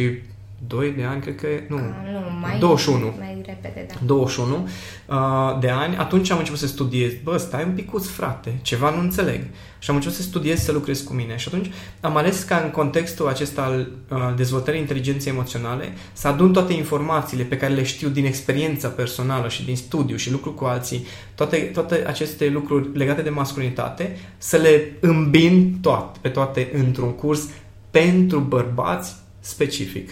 2 0.68 0.92
de 0.92 1.04
ani, 1.04 1.22
cred 1.22 1.36
că 1.36 1.48
nu, 1.68 1.76
A, 1.76 1.96
nu 2.12 2.40
mai, 2.42 2.60
21. 2.60 3.14
Mai 3.18 3.42
repede, 3.46 3.86
da. 3.88 3.96
21 4.06 4.68
uh, 5.06 5.60
de 5.60 5.70
ani, 5.70 5.96
atunci 5.98 6.30
am 6.30 6.38
început 6.38 6.60
să 6.60 6.68
studiez. 6.68 7.12
Bă, 7.24 7.38
stai 7.38 7.64
un 7.64 7.72
picuț, 7.72 8.08
frate, 8.08 8.60
ceva 8.62 8.90
nu 8.90 9.00
înțeleg. 9.00 9.42
Și 9.80 9.90
am 9.90 9.96
început 9.96 10.18
să 10.18 10.22
studiez, 10.22 10.60
să 10.60 10.72
lucrez 10.72 11.02
cu 11.02 11.14
mine. 11.14 11.36
Și 11.36 11.48
atunci 11.48 11.72
am 12.02 12.18
ales 12.18 12.44
ca 12.44 12.62
în 12.64 12.70
contextul 12.70 13.28
acesta 13.28 13.62
al 13.62 13.92
uh, 14.10 14.34
dezvoltării 14.36 14.80
inteligenței 14.80 15.32
emoționale 15.32 15.94
să 16.14 16.28
adun 16.28 16.54
toate 16.54 16.74
informațiile 16.74 17.44
pe 17.44 17.58
care 17.58 17.74
le 17.74 17.84
știu 17.84 18.10
din 18.10 18.26
experiența 18.26 18.88
personală 18.88 19.48
și 19.48 19.66
din 19.66 19.76
studiu 19.76 20.16
și 20.16 20.32
lucru 20.32 20.54
cu 20.54 20.66
alții, 20.66 21.06
toate, 21.36 21.58
toate 21.58 22.04
aceste 22.08 22.50
lucruri 22.50 22.98
legate 22.98 23.22
de 23.22 23.30
masculinitate, 23.30 24.18
să 24.38 24.58
le 24.58 24.92
îmbin 25.00 25.78
toate, 25.82 26.20
pe 26.22 26.30
toate 26.30 26.70
într-un 26.74 27.12
curs 27.12 27.48
pentru 27.92 28.40
bărbați 28.40 29.16
specific. 29.40 30.10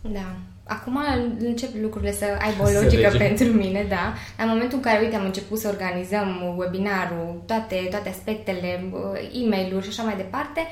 Da. 0.00 0.36
Acum 0.64 0.98
încep 1.38 1.70
lucrurile 1.82 2.12
să 2.12 2.24
aibă 2.40 2.62
o 2.62 2.82
logică 2.82 3.14
pentru 3.18 3.46
mine, 3.46 3.86
da. 3.88 4.14
în 4.38 4.48
momentul 4.48 4.76
în 4.76 4.82
care, 4.82 5.02
uite, 5.02 5.16
am 5.16 5.24
început 5.24 5.58
să 5.58 5.68
organizăm 5.68 6.54
webinarul, 6.56 7.42
toate, 7.46 7.86
toate 7.90 8.08
aspectele, 8.08 8.90
uh, 8.92 9.42
e 9.42 9.48
mail 9.48 9.82
și 9.82 9.88
așa 9.88 10.02
mai 10.02 10.16
departe, 10.16 10.66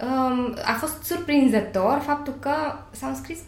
um, 0.00 0.56
a 0.64 0.72
fost 0.72 1.02
surprinzător 1.02 2.02
faptul 2.06 2.34
că 2.40 2.54
s-au 2.90 3.08
înscris 3.08 3.38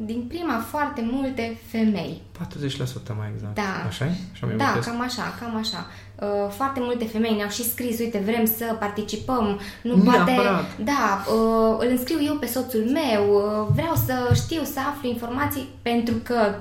din 0.00 0.24
prima 0.28 0.58
foarte 0.58 1.08
multe 1.12 1.56
femei. 1.66 2.22
40% 2.38 3.16
mai 3.16 3.30
exact. 3.34 3.54
Da. 3.54 3.86
așa 3.88 4.04
Așa 4.32 4.46
da, 4.56 4.78
cam 4.84 5.00
așa, 5.00 5.34
cam 5.40 5.56
așa. 5.56 5.86
Uh, 6.20 6.50
foarte 6.50 6.80
multe 6.80 7.04
femei 7.04 7.34
ne-au 7.34 7.48
și 7.48 7.62
scris, 7.62 7.98
uite, 7.98 8.18
vrem 8.18 8.44
să 8.44 8.76
participăm, 8.78 9.60
nu 9.82 9.96
Neapărat. 9.96 10.24
poate... 10.24 10.82
Da, 10.84 11.24
uh, 11.32 11.76
îl 11.78 11.88
înscriu 11.90 12.18
eu 12.24 12.34
pe 12.34 12.46
soțul 12.46 12.80
meu, 12.80 13.34
uh, 13.34 13.66
vreau 13.74 13.94
să 13.94 14.32
știu, 14.34 14.62
să 14.62 14.80
aflu 14.88 15.08
informații, 15.08 15.68
pentru 15.82 16.14
că 16.14 16.54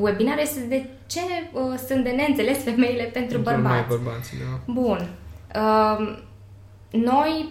webinarul 0.00 0.42
este 0.42 0.60
de 0.60 0.86
ce 1.06 1.20
uh, 1.52 1.78
sunt 1.88 2.04
de 2.04 2.10
neînțeles 2.10 2.62
femeile 2.68 3.02
pentru, 3.02 3.12
pentru 3.12 3.38
bărbați. 3.38 3.74
Mai 3.74 3.84
bărbați, 3.88 4.32
da. 4.36 4.72
Bun. 4.72 5.08
Uh, 5.54 6.18
noi 6.90 7.48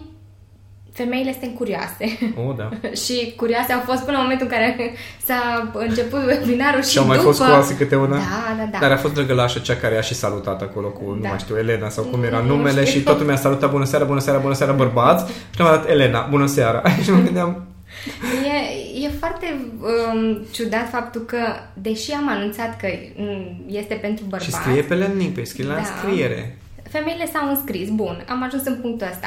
femeile 1.00 1.36
sunt 1.40 1.54
curioase. 1.54 2.04
Oh, 2.46 2.54
da. 2.56 2.68
și 3.02 3.32
curioase 3.36 3.72
au 3.72 3.82
fost 3.84 4.02
până 4.04 4.16
în 4.16 4.22
momentul 4.22 4.46
în 4.50 4.52
care 4.52 4.94
s-a 5.24 5.70
început 5.74 6.20
webinarul 6.26 6.82
și, 6.82 6.90
și 6.90 6.98
au 6.98 7.06
mai 7.06 7.16
după... 7.16 7.28
fost 7.28 7.40
scoase 7.42 7.76
câte 7.76 7.96
una? 7.96 8.16
Da, 8.16 8.54
da, 8.58 8.68
da. 8.72 8.78
Dar 8.80 8.90
a 8.90 8.96
fost 8.96 9.14
drăgălașă 9.14 9.58
cea 9.58 9.76
care 9.76 9.96
a 9.98 10.00
și 10.00 10.14
salutat 10.14 10.62
acolo 10.62 10.88
cu, 10.88 11.04
da. 11.04 11.14
nu 11.14 11.28
mai 11.28 11.38
știu, 11.38 11.56
Elena 11.58 11.88
sau 11.88 12.04
cum 12.04 12.22
era 12.22 12.40
numele 12.40 12.84
și 12.84 13.00
totul 13.00 13.26
mi-a 13.26 13.36
salutat 13.36 13.70
bună 13.70 13.84
seara, 13.84 14.04
bună 14.04 14.20
seara, 14.20 14.38
bună 14.38 14.54
seara, 14.54 14.72
bărbați 14.72 15.32
și 15.54 15.60
am 15.60 15.66
dat 15.66 15.88
Elena, 15.88 16.26
bună 16.30 16.46
seara. 16.46 16.82
și 17.04 17.10
mă 17.10 17.20
gândeam, 17.20 17.66
E, 18.44 19.04
e 19.04 19.08
foarte 19.08 19.46
um, 19.80 20.46
ciudat 20.52 20.88
faptul 20.90 21.20
că, 21.20 21.38
deși 21.74 22.12
am 22.12 22.28
anunțat 22.28 22.80
că 22.80 22.88
mm, 23.16 23.64
este 23.66 23.94
pentru 23.94 24.24
bărbați... 24.28 24.50
Și 24.50 24.56
scrie 24.56 24.82
pe 24.82 24.94
landing 24.94 25.32
page, 25.32 25.44
scrie 25.44 25.66
da, 25.66 25.72
la 25.72 25.78
înscriere. 25.78 26.58
Femeile 26.90 27.26
s-au 27.32 27.48
înscris, 27.48 27.88
bun, 27.88 28.24
am 28.28 28.42
ajuns 28.42 28.64
în 28.64 28.78
punctul 28.80 29.06
ăsta. 29.10 29.26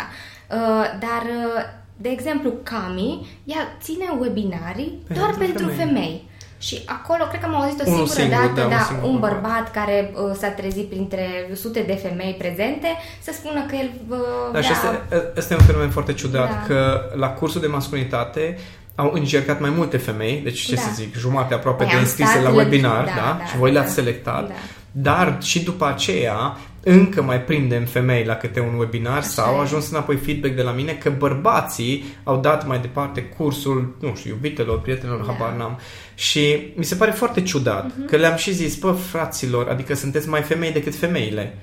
Uh, 0.52 0.86
dar, 1.00 1.24
uh, 1.24 1.62
de 1.98 2.10
exemplu, 2.10 2.54
Cami, 2.64 3.28
ea 3.44 3.78
ține 3.82 4.06
webinarii 4.20 5.00
pentru 5.08 5.24
doar 5.24 5.36
pentru 5.38 5.68
femei. 5.68 5.86
femei. 5.86 6.30
Și 6.58 6.82
acolo, 6.86 7.24
cred 7.24 7.40
că 7.42 7.46
am 7.46 7.56
auzit 7.56 7.80
o 7.80 7.84
singură 7.84 8.06
singur, 8.06 8.38
dată, 8.38 8.62
da, 8.62 8.76
da 8.76 9.00
un, 9.04 9.14
un 9.14 9.20
bărbat, 9.20 9.42
bărbat 9.42 9.72
care 9.72 10.14
uh, 10.14 10.36
s-a 10.40 10.48
trezit 10.48 10.90
printre 10.90 11.50
sute 11.54 11.82
de 11.82 11.94
femei 11.94 12.36
prezente 12.38 12.88
să 13.22 13.32
spună 13.34 13.66
că 13.70 13.76
el 13.76 13.90
uh, 14.08 14.18
da, 14.44 14.50
vrea... 14.50 14.62
și 14.62 14.72
asta, 14.72 15.02
asta 15.38 15.54
e 15.54 15.58
un 15.58 15.66
fenomen 15.66 15.90
foarte 15.90 16.14
ciudat, 16.14 16.50
da. 16.50 16.64
că 16.68 17.02
la 17.16 17.28
cursul 17.28 17.62
de 17.62 17.68
masculinitate 17.68 18.58
au 18.96 19.12
încercat 19.14 19.60
mai 19.60 19.70
multe 19.70 19.98
femei, 19.98 20.42
deci 20.44 20.60
ce 20.60 20.76
da. 20.76 20.82
să 20.82 20.90
zic, 20.94 21.16
jumate 21.16 21.54
aproape 21.54 21.84
păi 21.84 21.94
de 21.94 22.00
înscrise 22.00 22.42
la 22.42 22.50
webinar, 22.50 23.06
da, 23.06 23.12
da, 23.16 23.36
da 23.40 23.46
și 23.46 23.58
voi 23.58 23.72
da, 23.72 23.80
le-ați 23.80 23.94
selectat, 23.94 24.48
da. 24.48 24.54
dar 24.92 25.38
și 25.42 25.64
după 25.64 25.88
aceea 25.88 26.58
încă 26.84 27.22
mai 27.22 27.42
prindem 27.42 27.86
femei 27.86 28.26
la 28.26 28.36
câte 28.36 28.60
un 28.60 28.78
webinar 28.78 29.18
Așa 29.18 29.28
sau 29.28 29.54
au 29.54 29.60
ajuns 29.60 29.90
înapoi 29.90 30.16
feedback 30.16 30.56
de 30.56 30.62
la 30.62 30.72
mine 30.72 30.92
că 30.92 31.10
bărbații 31.18 32.04
au 32.24 32.40
dat 32.40 32.68
mai 32.68 32.80
departe 32.80 33.22
cursul, 33.22 33.96
nu 34.00 34.16
știu, 34.16 34.30
iubitelor, 34.30 34.82
prietenilor, 34.82 35.24
yeah. 35.24 35.36
habar 35.38 35.58
n-am. 35.58 35.80
Și 36.16 36.74
mi 36.76 36.84
se 36.84 36.96
pare 36.96 37.12
foarte 37.12 37.42
ciudat 37.42 37.92
uh-huh. 37.92 38.10
că 38.10 38.16
le-am 38.16 38.36
și 38.36 38.54
zis, 38.54 38.76
bă, 38.76 38.92
fraților, 38.92 39.68
adică 39.68 39.94
sunteți 39.96 40.30
mai 40.30 40.42
femei 40.42 40.72
decât 40.72 40.96
femeile. 40.96 41.58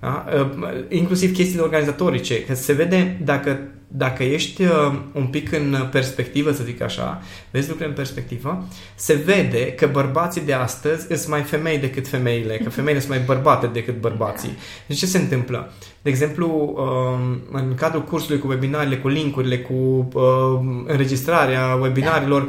Da? 0.00 0.24
Uh, 0.34 0.48
inclusiv 0.88 1.34
chestiile 1.34 1.62
organizatorice, 1.62 2.44
că 2.44 2.54
se 2.54 2.72
vede 2.72 3.20
dacă, 3.24 3.60
dacă 3.94 4.22
ești 4.22 4.62
uh, 4.62 4.92
un 5.12 5.26
pic 5.26 5.52
în 5.52 5.88
perspectivă, 5.90 6.52
să 6.52 6.62
zic 6.62 6.80
așa, 6.80 7.22
vezi 7.50 7.68
lucrurile 7.68 7.96
în 7.96 8.02
perspectivă, 8.02 8.64
se 8.94 9.14
vede 9.14 9.72
că 9.72 9.86
bărbații 9.86 10.40
de 10.40 10.52
astăzi 10.52 11.06
sunt 11.06 11.28
mai 11.28 11.42
femei 11.42 11.78
decât 11.78 12.08
femeile, 12.08 12.56
că 12.56 12.70
femeile 12.70 13.00
sunt 13.00 13.10
mai 13.10 13.22
bărbate 13.26 13.66
decât 13.66 14.00
bărbații. 14.00 14.56
Deci 14.86 14.98
ce 14.98 15.06
se 15.06 15.18
întâmplă? 15.18 15.72
De 16.02 16.10
exemplu, 16.10 16.74
um, 16.76 17.40
în 17.52 17.74
cadrul 17.74 18.04
cursului 18.04 18.40
cu 18.40 18.46
webinarele, 18.46 18.96
cu 18.96 19.08
linkurile, 19.08 19.58
cu 19.58 19.72
um, 19.72 20.84
înregistrarea 20.86 21.74
webinarilor, 21.80 22.48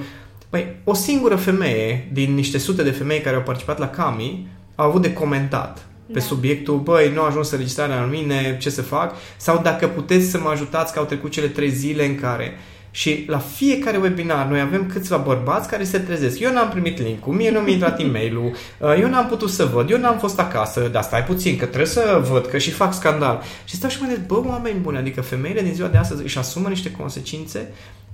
Păi, 0.49 0.75
o 0.83 0.93
singură 0.93 1.35
femeie 1.35 2.09
din 2.11 2.33
niște 2.33 2.57
sute 2.57 2.83
de 2.83 2.91
femei 2.91 3.21
care 3.21 3.35
au 3.35 3.41
participat 3.41 3.79
la 3.79 3.89
Cami 3.89 4.47
au 4.75 4.87
avut 4.87 5.01
de 5.01 5.13
comentat 5.13 5.87
pe 6.07 6.19
da. 6.19 6.25
subiectul, 6.25 6.77
băi, 6.77 7.11
nu 7.13 7.21
a 7.21 7.25
ajuns 7.25 7.51
înregistrarea 7.51 7.99
la 7.99 8.05
mine, 8.05 8.57
ce 8.61 8.69
să 8.69 8.81
fac? 8.81 9.15
Sau 9.37 9.59
dacă 9.63 9.87
puteți 9.87 10.29
să 10.29 10.39
mă 10.39 10.49
ajutați 10.49 10.93
că 10.93 10.99
au 10.99 11.05
trecut 11.05 11.31
cele 11.31 11.47
trei 11.47 11.69
zile 11.69 12.05
în 12.05 12.19
care 12.19 12.57
și 12.95 13.23
la 13.27 13.37
fiecare 13.37 13.97
webinar 13.97 14.45
noi 14.45 14.59
avem 14.59 14.85
câțiva 14.87 15.17
bărbați 15.17 15.69
care 15.69 15.83
se 15.83 15.99
trezesc. 15.99 16.39
Eu 16.39 16.53
n-am 16.53 16.69
primit 16.69 16.99
link-ul, 16.99 17.33
mie 17.33 17.51
nu 17.51 17.59
mi-a 17.59 17.73
intrat 17.73 17.99
e 17.99 18.03
mail 18.03 18.37
uh, 18.37 18.53
eu 18.99 19.09
n-am 19.09 19.27
putut 19.27 19.49
să 19.49 19.65
văd, 19.65 19.89
eu 19.89 19.97
n-am 19.99 20.17
fost 20.17 20.39
acasă, 20.39 20.89
dar 20.91 21.03
stai 21.03 21.23
puțin, 21.23 21.57
că 21.57 21.65
trebuie 21.65 21.87
să 21.87 22.25
văd, 22.31 22.45
că 22.45 22.57
și 22.57 22.71
fac 22.71 22.93
scandal. 22.93 23.41
Și 23.65 23.75
stau 23.75 23.89
și 23.89 23.97
mă 24.01 24.07
gândesc, 24.07 24.27
bă, 24.27 24.41
oameni 24.47 24.79
buni, 24.79 24.97
adică 24.97 25.21
femeile 25.21 25.61
din 25.61 25.73
ziua 25.73 25.87
de 25.87 25.97
astăzi 25.97 26.23
își 26.23 26.37
asumă 26.37 26.69
niște 26.69 26.91
consecințe 26.91 27.73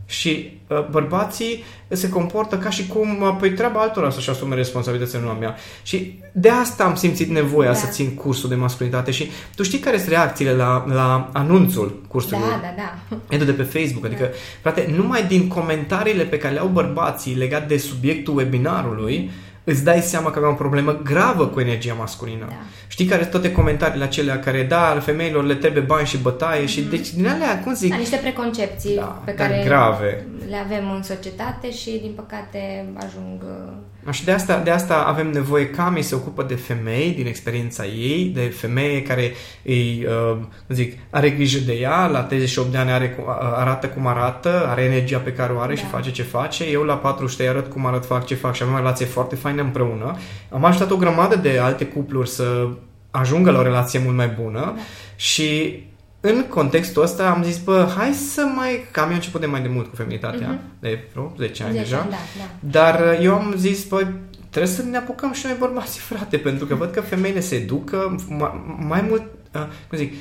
și 0.10 0.60
uh, 0.68 0.88
bărbații 0.90 1.64
se 1.88 2.10
comportă 2.10 2.58
ca 2.58 2.70
și 2.70 2.88
cum, 2.88 3.22
uh, 3.22 3.36
păi 3.40 3.52
treaba 3.52 3.80
altora 3.80 4.10
să-și 4.10 4.30
asume 4.30 4.56
responsabilitatea 4.56 5.20
în 5.20 5.38
mea. 5.40 5.56
Și 5.84 6.20
de 6.32 6.50
asta 6.50 6.84
am 6.84 6.96
simțit 6.96 7.30
nevoia 7.30 7.72
da. 7.72 7.76
să 7.76 7.88
țin 7.88 8.16
cursul 8.16 8.50
de 8.50 8.56
masculinitate 8.56 9.12
și 9.12 9.30
tu 9.56 9.64
știi 9.64 9.80
care 9.80 9.98
sunt 9.98 10.10
reacțiile 10.10 10.54
la, 10.54 10.86
la 10.88 11.30
anunțul 11.34 12.02
cursului? 12.08 12.44
Da, 12.50 12.60
da, 12.62 12.74
da. 12.78 13.18
Edu 13.36 13.44
de 13.44 13.52
pe 13.52 13.64
Facebook, 13.64 14.06
adică, 14.06 14.24
da. 14.24 14.30
frate, 14.62 14.94
numai 14.96 15.24
din 15.24 15.48
comentariile 15.48 16.24
pe 16.24 16.38
care 16.38 16.54
le 16.54 16.60
au 16.60 16.68
bărbații 16.68 17.36
legat 17.36 17.68
de 17.68 17.78
subiectul 17.78 18.38
webinarului, 18.38 19.32
îți 19.70 19.84
dai 19.84 20.02
seama 20.02 20.32
că 20.32 20.38
avea 20.38 20.50
o 20.50 20.54
problemă 20.54 21.00
gravă 21.04 21.48
cu 21.48 21.60
energia 21.60 21.94
masculină. 21.94 22.46
Da. 22.50 22.56
Știi 22.88 23.06
care 23.06 23.22
sunt 23.22 23.32
toate 23.32 23.52
comentariile 23.52 24.04
acelea 24.04 24.40
care, 24.40 24.64
da, 24.64 25.00
femeilor 25.02 25.44
le 25.44 25.56
trebuie 25.56 25.84
bani 25.84 26.08
și 26.08 26.18
bătaie 26.18 26.64
mm-hmm. 26.64 26.68
și 26.68 26.80
mhm. 26.80 26.90
deci 26.90 27.14
din 27.14 27.28
alea, 27.28 27.60
cum 27.60 27.74
zic... 27.74 27.90
Da, 27.90 27.96
niște 27.96 28.18
preconcepții 28.18 28.96
da, 28.96 29.22
pe 29.26 29.34
care 29.34 29.62
grave. 29.66 30.28
le 30.50 30.56
avem 30.56 30.92
în 30.96 31.04
societate 31.04 31.72
și 31.72 32.00
din 32.02 32.14
păcate 32.16 32.86
ajung 32.98 33.42
uh, 33.44 33.74
și 34.12 34.24
de 34.26 34.32
asta, 34.32 34.60
de 34.60 34.70
asta 34.70 35.04
avem 35.08 35.32
nevoie, 35.32 35.70
Cami 35.70 36.02
se 36.02 36.16
ocupă 36.16 36.44
de 36.44 36.56
femei 36.56 37.14
din 37.16 37.28
experiența 37.28 37.86
ei, 37.86 38.32
de 38.34 38.42
femeie 38.42 39.02
care 39.02 39.32
îi, 39.64 40.06
uh, 40.32 40.38
zic, 40.70 40.98
are 41.10 41.30
grijă 41.30 41.60
de 41.60 41.74
ea, 41.74 42.08
la 42.08 42.22
38 42.22 42.72
de 42.72 42.78
ani 42.78 42.92
are, 42.92 43.18
arată 43.56 43.88
cum 43.88 44.08
arată, 44.08 44.68
are 44.68 44.82
energia 44.82 45.18
pe 45.18 45.34
care 45.34 45.54
o 45.54 45.60
are 45.60 45.74
da. 45.74 45.80
și 45.80 45.86
face 45.86 46.12
ce 46.12 46.24
face. 46.24 46.64
Eu 46.64 46.84
la 46.84 46.98
40 46.98 47.48
arăt 47.48 47.72
cum 47.72 47.86
arăt, 47.86 48.06
fac 48.06 48.26
ce 48.26 48.36
fac 48.36 48.56
și 48.56 48.64
avem 48.64 48.74
o 48.74 48.78
relație 48.78 49.06
foarte 49.06 49.36
faină 49.36 49.62
împreună. 49.62 50.18
Am 50.50 50.66
ajutat 50.66 50.92
o 50.92 50.98
grămadă 50.98 51.36
de 51.36 51.60
alte 51.60 51.86
cupluri 51.86 52.30
să 52.30 52.68
ajungă 53.12 53.52
la 53.52 53.60
o 53.60 53.64
relație 53.64 54.00
mult 54.04 54.16
mai 54.16 54.28
bună 54.42 54.60
da. 54.60 54.76
și 55.16 55.80
în 56.22 56.46
contextul 56.48 57.04
ăsta 57.04 57.30
am 57.30 57.44
zis, 57.44 57.58
bă, 57.58 57.92
hai 57.98 58.14
să 58.14 58.42
mai... 58.56 58.86
Că 58.92 59.00
am 59.00 59.10
eu 59.10 59.16
început 59.16 59.40
de 59.40 59.46
mai 59.46 59.62
de 59.62 59.68
mult 59.68 59.90
cu 59.90 59.96
feminitatea, 59.96 60.56
uh-huh. 60.56 60.80
de 60.80 61.08
vreo 61.12 61.34
10 61.38 61.64
ani 61.64 61.72
10, 61.72 61.84
deja. 61.84 62.08
Da, 62.10 62.18
da. 62.38 62.50
Dar 62.60 63.00
uh, 63.00 63.24
eu 63.24 63.34
am 63.34 63.54
zis, 63.58 63.84
bă, 63.84 64.08
trebuie 64.50 64.74
să 64.74 64.84
ne 64.84 64.98
apucăm 64.98 65.34
și 65.34 65.46
noi 65.46 65.56
bărbații, 65.60 66.00
frate, 66.00 66.38
pentru 66.48 66.66
că 66.66 66.76
văd 66.76 66.92
că 66.92 67.02
femeile 67.02 67.40
se 67.40 67.56
educă 67.56 68.16
mai, 68.28 68.64
mai 68.88 69.06
mult, 69.08 69.24
uh, 69.54 69.68
cum 69.90 69.98
zic, 69.98 70.14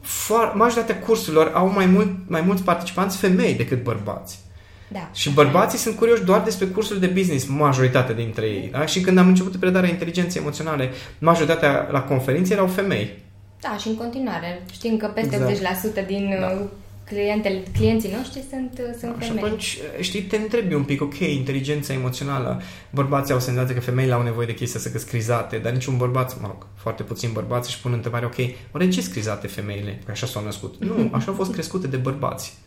foar, 0.00 0.52
majoritatea 0.54 0.98
cursurilor 0.98 1.50
au 1.54 1.72
mai, 1.72 1.86
mult, 1.86 2.10
mai 2.26 2.40
mulți 2.40 2.62
participanți 2.62 3.16
femei 3.16 3.54
decât 3.54 3.82
bărbați. 3.82 4.38
Da. 4.88 5.10
Și 5.12 5.30
bărbații 5.30 5.78
sunt 5.78 5.96
curioși 5.96 6.22
doar 6.22 6.40
despre 6.40 6.66
cursul 6.66 6.98
de 6.98 7.06
business, 7.06 7.46
majoritatea 7.46 8.14
dintre 8.14 8.46
ei. 8.46 8.68
Da? 8.72 8.86
Și 8.86 9.00
când 9.00 9.18
am 9.18 9.26
început 9.26 9.56
predarea 9.56 9.88
inteligenței 9.88 10.40
emoționale, 10.40 10.90
majoritatea 11.18 11.88
la 11.90 12.02
conferințe 12.02 12.52
erau 12.52 12.66
femei. 12.66 13.21
Da, 13.62 13.76
și 13.76 13.88
în 13.88 13.96
continuare. 13.96 14.62
Știm 14.72 14.96
că 14.96 15.06
peste 15.06 15.36
exact. 15.48 16.02
80% 16.02 16.06
din 16.06 16.36
da. 16.40 16.46
Uh, 16.46 16.68
clientele, 17.04 17.62
clienții 17.72 18.14
noștri 18.16 18.44
sunt, 18.50 18.72
uh, 18.78 18.94
sunt 18.98 19.18
da, 19.18 19.26
femei. 19.26 19.38
Și 19.38 19.44
atunci, 19.44 19.78
știi, 20.00 20.22
te 20.22 20.36
întrebi 20.36 20.74
un 20.74 20.84
pic, 20.84 21.02
ok, 21.02 21.18
inteligența 21.18 21.92
emoțională, 21.92 22.62
bărbații 22.90 23.34
au 23.34 23.40
senzația 23.40 23.74
că 23.74 23.80
femeile 23.80 24.12
au 24.12 24.22
nevoie 24.22 24.46
de 24.46 24.54
chestii 24.54 24.80
să 24.80 24.98
scrizate, 24.98 25.58
dar 25.58 25.72
niciun 25.72 25.96
bărbat, 25.96 26.40
mă 26.40 26.46
rog, 26.46 26.66
foarte 26.76 27.02
puțin 27.02 27.30
bărbați 27.32 27.68
își 27.68 27.80
pun 27.80 27.92
întrebarea, 27.92 28.28
ok, 28.28 28.48
oare 28.72 28.88
ce 28.88 29.00
scrizate 29.00 29.46
femeile? 29.46 30.00
Că 30.04 30.10
așa 30.10 30.26
s-au 30.26 30.44
născut. 30.44 30.74
Nu, 30.84 31.08
așa 31.12 31.26
au 31.26 31.34
fost 31.34 31.52
crescute 31.52 31.86
de 31.86 31.96
bărbați. 31.96 32.58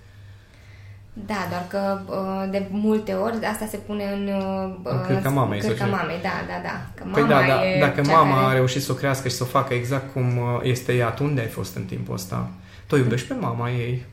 Da, 1.25 1.47
doar 1.49 1.65
că 1.67 1.99
uh, 2.05 2.51
de 2.51 2.67
multe 2.69 3.13
ori 3.13 3.45
asta 3.45 3.65
se 3.65 3.77
pune 3.77 4.03
în... 4.03 4.27
Uh, 4.27 4.75
în 4.83 5.01
cârca 5.07 5.29
mamei. 5.29 5.59
În 5.59 5.67
cârca 5.67 5.85
mamei, 5.85 6.19
da, 6.21 6.29
da, 6.47 6.61
da. 6.63 6.87
Că 6.95 7.03
păi 7.13 7.21
mama 7.21 7.41
da, 7.41 7.47
da, 7.47 7.67
e 7.67 7.79
dacă 7.79 8.01
mama 8.03 8.35
care... 8.35 8.45
a 8.45 8.53
reușit 8.53 8.81
să 8.81 8.91
o 8.91 8.95
crească 8.95 9.27
și 9.27 9.35
să 9.35 9.43
o 9.43 9.45
facă 9.45 9.73
exact 9.73 10.13
cum 10.13 10.37
uh, 10.37 10.59
este 10.63 10.93
ea, 10.93 11.09
tu 11.09 11.23
unde 11.23 11.41
ai 11.41 11.47
fost 11.47 11.75
în 11.75 11.83
timpul 11.83 12.13
ăsta? 12.13 12.49
Tu 12.87 12.95
iubești 12.95 13.27
pe 13.27 13.33
mama 13.33 13.69
ei. 13.69 14.05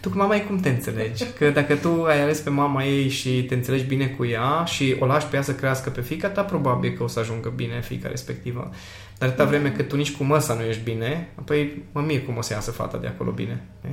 Tu 0.00 0.10
cu 0.10 0.16
mama 0.16 0.34
ei 0.34 0.44
cum 0.44 0.60
te 0.60 0.68
înțelegi? 0.68 1.24
Că 1.38 1.50
dacă 1.50 1.74
tu 1.74 2.04
ai 2.04 2.22
ales 2.22 2.40
pe 2.40 2.50
mama 2.50 2.84
ei 2.84 3.08
și 3.08 3.44
te 3.44 3.54
înțelegi 3.54 3.84
bine 3.84 4.06
cu 4.06 4.24
ea 4.24 4.64
și 4.64 4.96
o 4.98 5.06
lași 5.06 5.26
pe 5.26 5.36
ea 5.36 5.42
să 5.42 5.54
crească 5.54 5.90
pe 5.90 6.00
fica 6.00 6.28
ta, 6.28 6.42
probabil 6.42 6.90
că 6.96 7.02
o 7.02 7.06
să 7.06 7.18
ajungă 7.18 7.52
bine 7.56 7.80
fica 7.80 8.08
respectivă. 8.08 8.70
Dar 9.18 9.28
atâta 9.28 9.44
vreme 9.44 9.70
că 9.70 9.82
tu 9.82 9.96
nici 9.96 10.16
cu 10.16 10.24
măsa 10.24 10.54
nu 10.54 10.62
ești 10.62 10.82
bine, 10.82 11.28
apoi 11.34 11.82
mă 11.92 12.00
mir 12.00 12.24
cum 12.24 12.36
o 12.36 12.42
să 12.42 12.52
iasă 12.52 12.70
fata 12.70 12.98
de 12.98 13.06
acolo 13.06 13.30
bine. 13.30 13.62
Ne? 13.80 13.90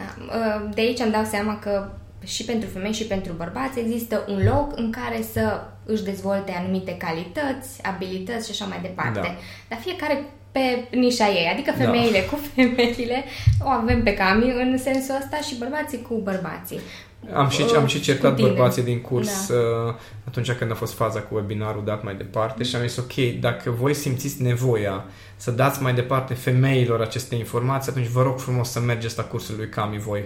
Da. 0.00 0.36
Ă, 0.38 0.68
de 0.74 0.80
aici 0.80 0.98
îmi 0.98 1.12
dau 1.12 1.24
seama 1.24 1.58
că 1.58 1.90
și 2.24 2.44
pentru 2.44 2.68
femei 2.68 2.92
și 2.92 3.04
pentru 3.04 3.32
bărbați 3.32 3.78
există 3.78 4.24
un 4.28 4.42
loc 4.44 4.72
în 4.76 4.90
care 4.90 5.22
să 5.32 5.62
își 5.84 6.04
dezvolte 6.04 6.52
anumite 6.52 6.96
calități, 6.96 7.82
abilități 7.82 8.46
și 8.46 8.50
așa 8.50 8.64
mai 8.64 8.78
departe. 8.82 9.20
Da. 9.20 9.36
Dar 9.68 9.78
fiecare 9.78 10.24
pe 10.52 10.88
nișa 10.96 11.28
ei, 11.28 11.50
adică 11.52 11.70
da. 11.70 11.84
femeile 11.84 12.20
da. 12.20 12.26
cu 12.30 12.40
femeile, 12.54 13.24
o 13.64 13.68
avem 13.68 14.02
pe 14.02 14.14
Cami 14.14 14.50
în 14.50 14.78
sensul 14.78 15.14
ăsta 15.20 15.36
și 15.36 15.58
bărbații 15.58 16.02
cu 16.02 16.14
bărbații. 16.14 16.80
Am 17.34 17.48
și, 17.48 17.62
am 17.76 17.86
și 17.86 18.00
certat 18.00 18.40
bărbații 18.40 18.82
din 18.82 19.00
curs 19.00 19.48
da. 19.48 19.54
uh, 19.54 19.94
atunci 20.26 20.52
când 20.52 20.70
a 20.70 20.74
fost 20.74 20.94
faza 20.94 21.20
cu 21.20 21.34
webinarul 21.34 21.84
dat 21.84 22.02
mai 22.02 22.14
departe 22.14 22.62
și 22.62 22.76
am 22.76 22.86
zis 22.86 22.96
ok, 22.96 23.40
dacă 23.40 23.70
voi 23.70 23.94
simțiți 23.94 24.42
nevoia 24.42 25.04
să 25.36 25.50
dați 25.50 25.82
mai 25.82 25.94
departe 25.94 26.34
femeilor 26.34 27.00
aceste 27.00 27.34
informații, 27.34 27.90
atunci 27.90 28.06
vă 28.06 28.22
rog 28.22 28.38
frumos 28.38 28.70
să 28.70 28.80
mergeți 28.80 29.16
la 29.16 29.22
cursul 29.22 29.54
lui 29.56 29.68
Cami 29.68 29.98
voi. 29.98 30.24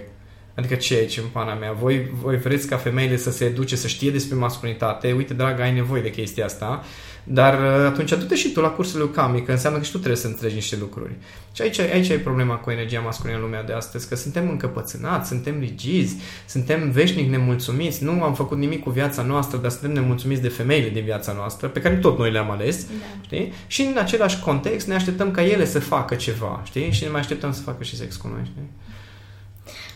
Adică 0.55 0.75
ce 0.75 0.95
aici 0.95 1.17
în 1.17 1.27
pana 1.31 1.53
mea? 1.53 1.71
Voi, 1.71 2.09
voi 2.21 2.37
vreți 2.37 2.67
ca 2.67 2.77
femeile 2.77 3.17
să 3.17 3.31
se 3.31 3.45
educe, 3.45 3.75
să 3.75 3.87
știe 3.87 4.11
despre 4.11 4.35
masculinitate? 4.35 5.11
Uite, 5.11 5.33
dragă, 5.33 5.61
ai 5.61 5.73
nevoie 5.73 6.01
de 6.01 6.09
chestia 6.09 6.45
asta. 6.45 6.83
Dar 7.27 7.53
uh, 7.53 7.85
atunci 7.85 8.09
du-te 8.09 8.35
și 8.35 8.51
tu 8.51 8.61
la 8.61 8.67
cursul 8.67 8.99
lui 8.99 9.11
Kami, 9.11 9.43
că 9.43 9.51
înseamnă 9.51 9.79
că 9.79 9.85
și 9.85 9.91
tu 9.91 9.97
trebuie 9.97 10.19
să 10.19 10.27
înțelegi 10.27 10.55
niște 10.55 10.77
lucruri. 10.79 11.15
Și 11.51 11.61
aici, 11.61 11.79
aici 11.79 12.09
e 12.09 12.19
problema 12.19 12.55
cu 12.55 12.71
energia 12.71 12.99
masculină 12.99 13.37
în 13.37 13.43
lumea 13.43 13.63
de 13.63 13.73
astăzi, 13.73 14.07
că 14.07 14.15
suntem 14.15 14.49
încăpățânați, 14.49 15.27
suntem 15.27 15.59
rigizi, 15.59 16.15
suntem 16.45 16.89
veșnic 16.91 17.29
nemulțumiți, 17.29 18.03
nu 18.03 18.23
am 18.23 18.33
făcut 18.33 18.57
nimic 18.57 18.83
cu 18.83 18.89
viața 18.89 19.21
noastră, 19.21 19.57
dar 19.57 19.71
suntem 19.71 19.91
nemulțumiți 19.91 20.41
de 20.41 20.47
femeile 20.47 20.89
din 20.89 21.03
viața 21.03 21.33
noastră, 21.33 21.67
pe 21.67 21.81
care 21.81 21.95
tot 21.95 22.17
noi 22.17 22.31
le-am 22.31 22.51
ales, 22.51 22.85
da. 22.85 22.91
știi? 23.21 23.53
Și 23.67 23.81
în 23.81 23.97
același 23.97 24.39
context 24.39 24.87
ne 24.87 24.95
așteptăm 24.95 25.31
ca 25.31 25.45
ele 25.45 25.65
să 25.65 25.79
facă 25.79 26.15
ceva, 26.15 26.61
știi? 26.65 26.91
Și 26.91 27.03
ne 27.03 27.09
mai 27.09 27.19
așteptăm 27.19 27.51
să 27.53 27.61
facă 27.61 27.83
și 27.83 27.95
sex 27.95 28.15
cu 28.15 28.27
noi, 28.27 28.41
știi? 28.43 28.69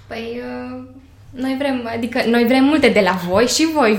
Păi, 0.10 0.42
uh, 0.50 0.80
noi 1.30 1.56
vrem, 1.58 1.89
adică 1.96 2.22
noi 2.25 2.46
vrem 2.46 2.63
multe 2.63 2.89
de 2.89 3.00
la 3.00 3.12
voi 3.28 3.46
și 3.48 3.68
voi 3.74 3.98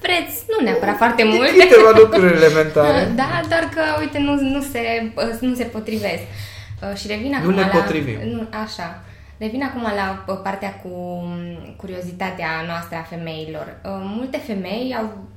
vreți, 0.00 0.44
nu 0.48 0.64
neapărat 0.64 0.96
foarte 0.96 1.24
mult. 1.24 1.48
Câteva 1.48 1.90
lucruri 2.02 2.32
elementare. 2.32 3.12
Da, 3.14 3.40
doar 3.48 3.68
că, 3.74 3.82
uite, 4.00 4.18
nu, 4.18 4.34
nu, 4.40 4.60
se, 4.60 5.12
nu 5.40 5.54
se 5.54 5.64
potrivesc. 5.64 6.22
Uh, 6.82 6.96
și 6.96 7.06
revin 7.06 7.34
acum 7.34 7.50
nu 7.50 7.56
ne 7.56 7.60
la... 7.60 7.78
potrivim. 7.78 8.18
Nu, 8.24 8.46
așa. 8.62 9.02
Revin 9.38 9.62
acum 9.62 9.82
la 9.82 10.24
uh, 10.26 10.38
partea 10.42 10.72
cu 10.82 10.88
um, 10.88 11.74
curiozitatea 11.76 12.48
noastră 12.66 12.96
a 12.96 13.08
femeilor. 13.14 13.76
Uh, 13.84 13.90
multe 14.16 14.38
femei 14.38 14.96
au 14.98 15.27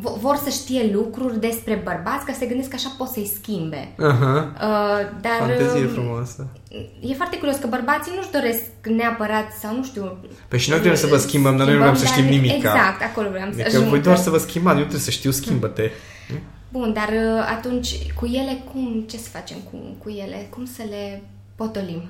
vor 0.00 0.36
să 0.36 0.50
știe 0.50 0.90
lucruri 0.92 1.40
despre 1.40 1.80
bărbați, 1.84 2.24
că 2.24 2.32
se 2.38 2.46
gândesc 2.46 2.68
că 2.68 2.76
așa 2.78 2.94
pot 2.98 3.08
să-i 3.08 3.32
schimbe. 3.34 3.94
Uh-huh. 3.94 4.42
Uh, 4.44 5.00
dar 5.20 5.38
Fantezie 5.38 5.84
uh, 5.84 5.90
frumoasă. 5.92 6.48
E 7.00 7.14
foarte 7.14 7.36
curios 7.38 7.56
că 7.56 7.66
bărbații 7.66 8.12
nu-și 8.16 8.30
doresc 8.30 8.62
neapărat 8.96 9.52
sau 9.60 9.76
nu 9.76 9.84
știu... 9.84 10.16
Păi 10.48 10.58
și 10.58 10.70
noi 10.70 10.78
trebuie 10.78 11.00
să 11.00 11.06
vă 11.06 11.16
schimbăm, 11.16 11.56
dar 11.56 11.66
noi 11.66 11.76
nu 11.76 11.82
vrem 11.82 11.94
să 11.94 12.06
știm 12.06 12.24
nimic. 12.24 12.52
Exact, 12.52 13.02
acolo 13.02 13.28
vreau 13.28 13.48
să 13.52 13.60
adică 13.60 13.76
ajung. 13.76 13.88
voi 13.88 14.00
doar 14.00 14.16
să 14.16 14.30
vă 14.30 14.38
schimbați, 14.38 14.76
eu 14.76 14.82
trebuie 14.82 15.04
să 15.04 15.10
știu, 15.10 15.30
schimbă-te. 15.30 15.90
Bun, 16.68 16.92
dar 16.92 17.08
uh, 17.08 17.54
atunci 17.56 18.12
cu 18.12 18.26
ele 18.26 18.62
cum, 18.72 19.04
ce 19.10 19.16
să 19.16 19.28
facem 19.28 19.56
cu, 19.70 19.76
cu 20.02 20.08
ele? 20.08 20.46
Cum 20.50 20.64
să 20.64 20.82
le 20.90 21.22
potolim? 21.54 22.02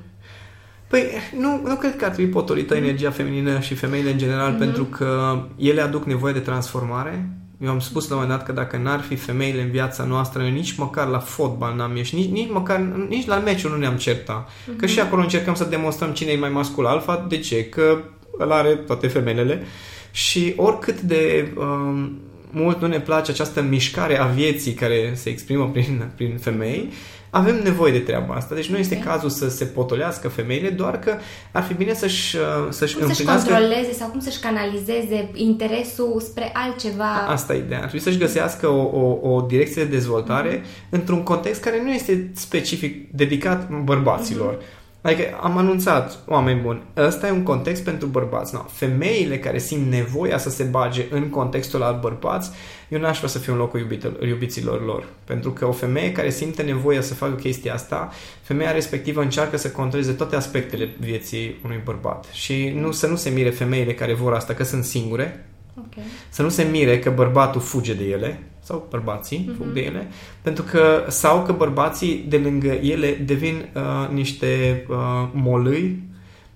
Păi 0.89 1.03
nu, 1.39 1.61
nu 1.65 1.75
cred 1.75 1.97
că 1.97 2.05
ar 2.05 2.11
trebui 2.11 2.33
potolită 2.33 2.75
energia 2.75 3.11
feminină 3.11 3.61
și 3.61 3.75
femeile 3.75 4.11
în 4.11 4.19
general, 4.19 4.55
mm-hmm. 4.55 4.59
pentru 4.59 4.85
că 4.85 5.43
ele 5.57 5.81
aduc 5.81 6.05
nevoie 6.05 6.33
de 6.33 6.39
transformare 6.39 7.29
eu 7.61 7.71
am 7.71 7.81
spus 7.81 8.09
la 8.09 8.15
un 8.15 8.21
moment 8.21 8.39
dat 8.39 8.47
că 8.47 8.53
dacă 8.53 8.77
n-ar 8.77 9.01
fi 9.01 9.17
femeile 9.17 9.63
în 9.63 9.71
viața 9.71 10.05
noastră, 10.05 10.43
nici 10.43 10.77
măcar 10.77 11.09
la 11.09 11.19
fotbal 11.19 11.77
n-am 11.77 11.97
ieșit, 11.97 12.19
nici, 12.19 12.31
nici 12.31 12.51
măcar 12.51 12.79
nici 13.09 13.27
la 13.27 13.37
meciul 13.37 13.71
nu 13.71 13.77
ne-am 13.77 13.97
certat. 13.97 14.49
Uh-huh. 14.49 14.77
Că 14.77 14.87
și 14.87 15.01
acolo 15.01 15.23
încercăm 15.23 15.55
să 15.55 15.65
demonstrăm 15.65 16.13
cine 16.13 16.31
e 16.31 16.37
mai 16.37 16.49
mascul 16.49 16.87
alfa. 16.87 17.27
De 17.29 17.39
ce? 17.39 17.65
Că 17.65 17.99
îl 18.39 18.53
are 18.53 18.69
toate 18.69 19.07
femelele. 19.07 19.63
Și 20.11 20.53
oricât 20.57 21.01
de 21.01 21.53
um, 21.57 22.21
mult 22.51 22.81
nu 22.81 22.87
ne 22.87 23.01
place 23.01 23.31
această 23.31 23.63
mișcare 23.63 24.19
a 24.19 24.25
vieții 24.25 24.73
care 24.73 25.13
se 25.15 25.29
exprimă 25.29 25.71
prin, 25.73 26.11
prin 26.17 26.37
femei, 26.37 26.93
avem 27.37 27.61
nevoie 27.63 27.93
de 27.93 27.99
treaba 27.99 28.35
asta. 28.35 28.55
Deci 28.55 28.71
nu 28.71 28.77
este 28.77 28.97
okay. 29.01 29.13
cazul 29.13 29.31
să 29.31 29.49
se 29.49 29.65
potolească 29.65 30.29
femeile, 30.29 30.69
doar 30.69 30.99
că 30.99 31.17
ar 31.53 31.63
fi 31.63 31.75
bine 31.75 31.95
să-și, 31.95 32.37
uh, 32.37 32.43
să-și 32.71 32.97
cum 32.97 33.07
să-și 33.07 33.25
controleze 33.25 33.93
sau 33.93 34.09
cum 34.09 34.21
să-și 34.21 34.39
canalizeze 34.39 35.31
interesul 35.35 36.21
spre 36.21 36.51
altceva. 36.55 37.13
Asta 37.29 37.55
e 37.55 37.59
ideea. 37.59 37.79
Ar 37.79 37.89
trebui 37.89 38.05
să-și 38.05 38.19
găsească 38.19 38.69
o, 38.69 38.83
o, 38.83 39.35
o 39.35 39.41
direcție 39.41 39.85
de 39.85 39.91
dezvoltare 39.91 40.61
mm-hmm. 40.61 40.89
într-un 40.89 41.23
context 41.23 41.61
care 41.61 41.83
nu 41.83 41.91
este 41.91 42.31
specific 42.35 43.11
dedicat 43.13 43.71
bărbaților. 43.85 44.55
Mm-hmm 44.55 44.85
Adică 45.07 45.39
am 45.41 45.57
anunțat, 45.57 46.19
oameni 46.27 46.61
buni, 46.61 46.83
ăsta 46.97 47.27
e 47.27 47.31
un 47.31 47.43
context 47.43 47.85
pentru 47.85 48.07
bărbați. 48.07 48.55
No, 48.55 48.61
femeile 48.61 49.39
care 49.39 49.59
simt 49.59 49.91
nevoia 49.91 50.39
să 50.39 50.51
se 50.51 50.63
bage 50.63 51.05
în 51.11 51.29
contextul 51.29 51.83
al 51.83 51.99
bărbați, 52.01 52.51
eu 52.89 53.01
n-aș 53.01 53.17
vrea 53.17 53.29
să 53.29 53.39
fiu 53.39 53.53
în 53.53 53.59
locul 53.59 53.81
iubitel, 53.81 54.17
iubiților 54.29 54.85
lor. 54.85 55.07
Pentru 55.25 55.51
că 55.51 55.67
o 55.67 55.73
femeie 55.73 56.13
care 56.13 56.31
simte 56.31 56.63
nevoia 56.63 57.01
să 57.01 57.15
facă 57.15 57.35
chestia 57.35 57.75
asta, 57.75 58.13
femeia 58.43 58.73
respectivă 58.73 59.21
încearcă 59.21 59.57
să 59.57 59.71
controleze 59.71 60.13
toate 60.13 60.37
aspectele 60.37 60.91
vieții 60.99 61.61
unui 61.65 61.81
bărbat. 61.85 62.25
Și 62.33 62.73
nu, 62.77 62.93
să 62.93 63.07
nu 63.07 63.17
se 63.17 63.31
mire 63.31 63.51
femeile 63.51 63.95
care 63.95 64.15
vor 64.15 64.33
asta 64.33 64.55
că 64.55 64.65
sunt 64.65 64.85
singure, 64.85 65.49
okay. 65.79 66.05
să 66.29 66.43
nu 66.43 66.49
se 66.49 66.63
mire 66.63 66.99
că 66.99 67.11
bărbatul 67.11 67.61
fuge 67.61 67.95
de 67.95 68.05
ele, 68.05 68.43
sau 68.67 68.87
bărbații 68.91 69.51
uh-huh. 69.51 69.57
fug 69.57 69.73
de 69.73 69.81
ele, 69.81 70.07
pentru 70.43 70.63
că 70.63 71.05
sau 71.09 71.43
că 71.43 71.53
bărbații 71.53 72.25
de 72.29 72.37
lângă 72.37 72.69
ele 72.69 73.13
devin 73.25 73.69
uh, 73.75 74.09
niște 74.13 74.83
uh, 74.89 74.97
molâi, 75.33 76.03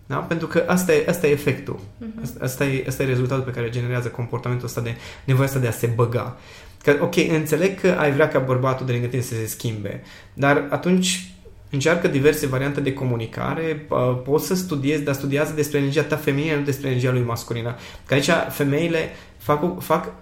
da? 0.06 0.16
pentru 0.16 0.46
că 0.46 0.64
asta 0.66 0.92
e, 0.92 1.04
asta 1.08 1.26
e 1.26 1.30
efectul. 1.30 1.78
Uh-huh. 1.78 2.22
Asta, 2.22 2.44
asta, 2.44 2.64
e, 2.64 2.84
asta 2.88 3.02
e 3.02 3.06
rezultatul 3.06 3.44
pe 3.44 3.50
care 3.50 3.70
generează 3.70 4.08
comportamentul 4.08 4.66
ăsta 4.66 4.80
de 4.80 4.94
nevoia 5.24 5.46
asta 5.46 5.58
de 5.58 5.66
a 5.66 5.70
se 5.70 5.86
băga. 5.94 6.38
Că, 6.82 6.96
ok, 7.00 7.16
înțeleg 7.16 7.80
că 7.80 7.96
ai 7.98 8.12
vrea 8.12 8.28
ca 8.28 8.38
bărbatul 8.38 8.86
de 8.86 8.92
lângă 8.92 9.06
tine 9.06 9.22
să 9.22 9.34
se 9.34 9.46
schimbe, 9.46 10.02
dar 10.34 10.66
atunci 10.70 11.32
încearcă 11.70 12.08
diverse 12.08 12.46
variante 12.46 12.80
de 12.80 12.92
comunicare, 12.92 13.86
uh, 13.88 14.20
poți 14.24 14.46
să 14.46 14.54
studiezi, 14.54 15.02
dar 15.02 15.14
studiază 15.14 15.52
despre 15.54 15.78
energia 15.78 16.02
ta 16.02 16.16
feminină, 16.16 16.54
nu 16.56 16.62
despre 16.62 16.88
energia 16.88 17.12
lui 17.12 17.22
masculină. 17.22 17.76
Că 18.06 18.14
aici 18.14 18.30
femeile 18.48 19.08
fac, 19.38 19.80
fac 19.80 20.12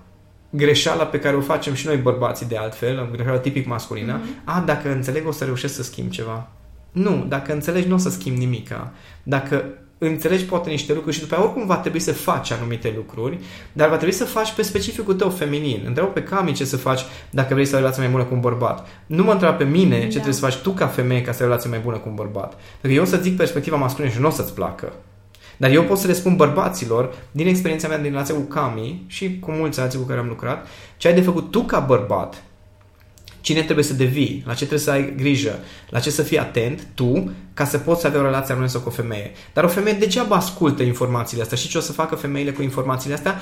greșeala 0.51 1.05
pe 1.05 1.19
care 1.19 1.37
o 1.37 1.41
facem 1.41 1.75
și 1.75 1.87
noi 1.87 1.97
bărbații 1.97 2.47
de 2.47 2.57
altfel, 2.57 3.09
greșeala 3.13 3.39
tipic 3.39 3.67
masculină, 3.67 4.21
mm-hmm. 4.21 4.45
a, 4.45 4.63
dacă 4.67 4.93
înțeleg 4.93 5.27
o 5.27 5.33
să 5.33 5.45
reușesc 5.45 5.75
să 5.75 5.83
schimb 5.83 6.11
ceva. 6.11 6.49
Nu, 6.93 7.25
dacă 7.29 7.53
înțelegi 7.53 7.89
nu 7.89 7.95
o 7.95 7.99
să 7.99 8.11
schimbi 8.11 8.39
nimica. 8.39 8.93
Dacă 9.23 9.65
înțelegi 9.99 10.45
poate 10.45 10.71
niște 10.71 10.93
lucruri 10.93 11.15
și 11.15 11.23
după 11.23 11.35
aia 11.35 11.45
oricum 11.45 11.67
va 11.67 11.77
trebui 11.77 12.01
să 12.01 12.13
faci 12.13 12.51
anumite 12.51 12.93
lucruri, 12.97 13.39
dar 13.73 13.89
va 13.89 13.97
trebui 13.97 14.15
să 14.15 14.25
faci 14.25 14.53
pe 14.53 14.63
specificul 14.63 15.15
tău 15.15 15.31
feminin. 15.31 15.83
Întreabă 15.87 16.11
pe 16.11 16.23
Cami 16.23 16.53
ce 16.53 16.65
să 16.65 16.77
faci 16.77 17.01
dacă 17.31 17.55
vrei 17.55 17.67
să 17.67 17.75
ai 17.75 17.81
o 17.81 17.83
relație 17.83 18.03
mai 18.03 18.11
bună 18.11 18.25
cu 18.25 18.35
un 18.35 18.41
bărbat. 18.41 18.87
Nu 19.07 19.23
mă 19.23 19.33
întreba 19.33 19.53
pe 19.53 19.65
mine 19.65 19.99
ce 19.99 20.05
da. 20.05 20.09
trebuie 20.09 20.35
să 20.35 20.41
faci 20.41 20.57
tu 20.57 20.71
ca 20.71 20.87
femeie 20.87 21.23
ca 21.23 21.33
să 21.33 21.39
ai 21.43 21.47
o 21.47 21.51
relație 21.51 21.71
mai 21.71 21.79
bună 21.79 21.97
cu 21.97 22.09
un 22.09 22.15
bărbat. 22.15 22.53
Pentru 22.55 22.89
că 22.89 22.93
eu 22.93 23.03
o 23.03 23.05
să 23.05 23.17
zic 23.17 23.37
perspectiva 23.37 23.77
masculină 23.77 24.13
și 24.13 24.21
nu 24.21 24.27
o 24.27 24.31
să-ți 24.31 24.55
placă. 24.55 24.93
Dar 25.59 25.71
eu 25.71 25.85
pot 25.85 25.99
să 25.99 26.07
le 26.07 26.13
spun 26.13 26.37
bărbaților, 26.37 27.15
din 27.31 27.47
experiența 27.47 27.89
mea 27.89 27.99
din 27.99 28.11
relația 28.11 28.35
cu 28.35 28.41
Cami 28.41 29.05
și 29.07 29.39
cu 29.39 29.51
mulți 29.51 29.81
alții 29.81 29.99
cu 29.99 30.05
care 30.05 30.21
am 30.21 30.29
lucrat, 30.29 30.67
ce 30.97 31.09
ai 31.09 31.15
de 31.15 31.21
făcut 31.21 31.51
tu 31.51 31.61
ca 31.61 31.79
bărbat, 31.79 32.43
cine 33.41 33.63
trebuie 33.63 33.85
să 33.85 33.93
devii, 33.93 34.43
la 34.47 34.53
ce 34.53 34.59
trebuie 34.59 34.79
să 34.79 34.91
ai 34.91 35.15
grijă, 35.17 35.59
la 35.89 36.01
ce 36.01 36.11
să 36.11 36.23
fii 36.23 36.39
atent 36.39 36.87
tu, 36.95 37.31
ca 37.55 37.65
să 37.65 37.79
poți 37.79 38.07
avea 38.07 38.21
o 38.21 38.23
relație 38.23 38.49
armonioasă 38.49 38.79
cu 38.79 38.89
o 38.89 38.93
femeie. 38.93 39.33
Dar 39.53 39.65
o 39.65 39.69
femeie 39.69 39.97
degeaba 39.97 40.37
ascultă 40.37 40.83
informațiile 40.83 41.43
astea. 41.43 41.57
Și 41.57 41.69
ce 41.69 41.79
o 41.79 41.81
să 41.81 41.93
facă 41.93 42.15
femeile 42.15 42.51
cu 42.51 42.63
informațiile 42.63 43.15
astea? 43.15 43.41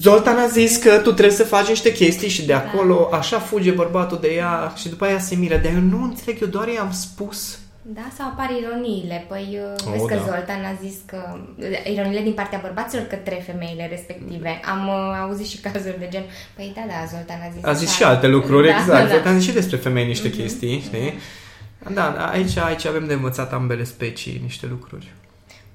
Zoltan 0.00 0.38
a 0.38 0.46
zis 0.46 0.76
că 0.76 0.90
tu 0.90 1.12
trebuie 1.12 1.36
să 1.36 1.44
faci 1.44 1.68
niște 1.68 1.92
chestii 1.92 2.28
și 2.28 2.46
de 2.46 2.52
acolo 2.52 3.08
așa 3.12 3.38
fuge 3.38 3.70
bărbatul 3.70 4.18
de 4.20 4.28
ea 4.28 4.72
și 4.76 4.88
după 4.88 5.04
aia 5.04 5.18
se 5.18 5.34
miră. 5.34 5.56
Dar 5.56 5.72
eu 5.72 5.80
nu 5.80 6.02
înțeleg, 6.02 6.42
eu 6.42 6.48
doar 6.48 6.68
i-am 6.68 6.92
spus 6.92 7.58
da, 7.82 8.08
sau 8.16 8.26
apar 8.28 8.50
ironiile. 8.50 9.24
Păi, 9.28 9.58
uh, 9.62 9.86
oh, 9.86 9.92
vezi 9.92 10.06
că 10.06 10.14
da. 10.14 10.22
Zoltan 10.22 10.64
a 10.64 10.74
zis 10.82 10.96
că... 11.06 11.38
Ironiile 11.92 12.22
din 12.22 12.32
partea 12.32 12.58
bărbaților 12.62 13.06
către 13.06 13.42
femeile 13.46 13.88
respective. 13.88 14.60
Am 14.64 14.88
uh, 14.88 15.18
auzit 15.22 15.46
și 15.46 15.58
cazuri 15.58 15.98
de 15.98 16.08
gen... 16.10 16.22
Păi 16.56 16.72
da, 16.74 16.82
da, 16.86 17.16
Zoltan 17.16 17.40
a 17.48 17.50
zis... 17.52 17.64
A 17.64 17.72
zis 17.72 17.90
și 17.90 18.02
alte 18.02 18.26
lucruri, 18.26 18.68
da, 18.72 18.76
exact. 18.76 19.08
Da. 19.08 19.14
Zoltan 19.14 19.34
a 19.34 19.36
zis 19.36 19.46
și 19.46 19.52
despre 19.52 19.76
femei 19.76 20.06
niște 20.06 20.28
mm-hmm. 20.28 20.36
chestii, 20.36 20.80
știi? 20.80 21.14
Da, 21.94 22.14
da 22.16 22.28
aici, 22.28 22.56
aici 22.56 22.84
avem 22.84 23.06
de 23.06 23.12
învățat 23.12 23.52
ambele 23.52 23.84
specii 23.84 24.40
niște 24.42 24.66
lucruri. 24.66 25.12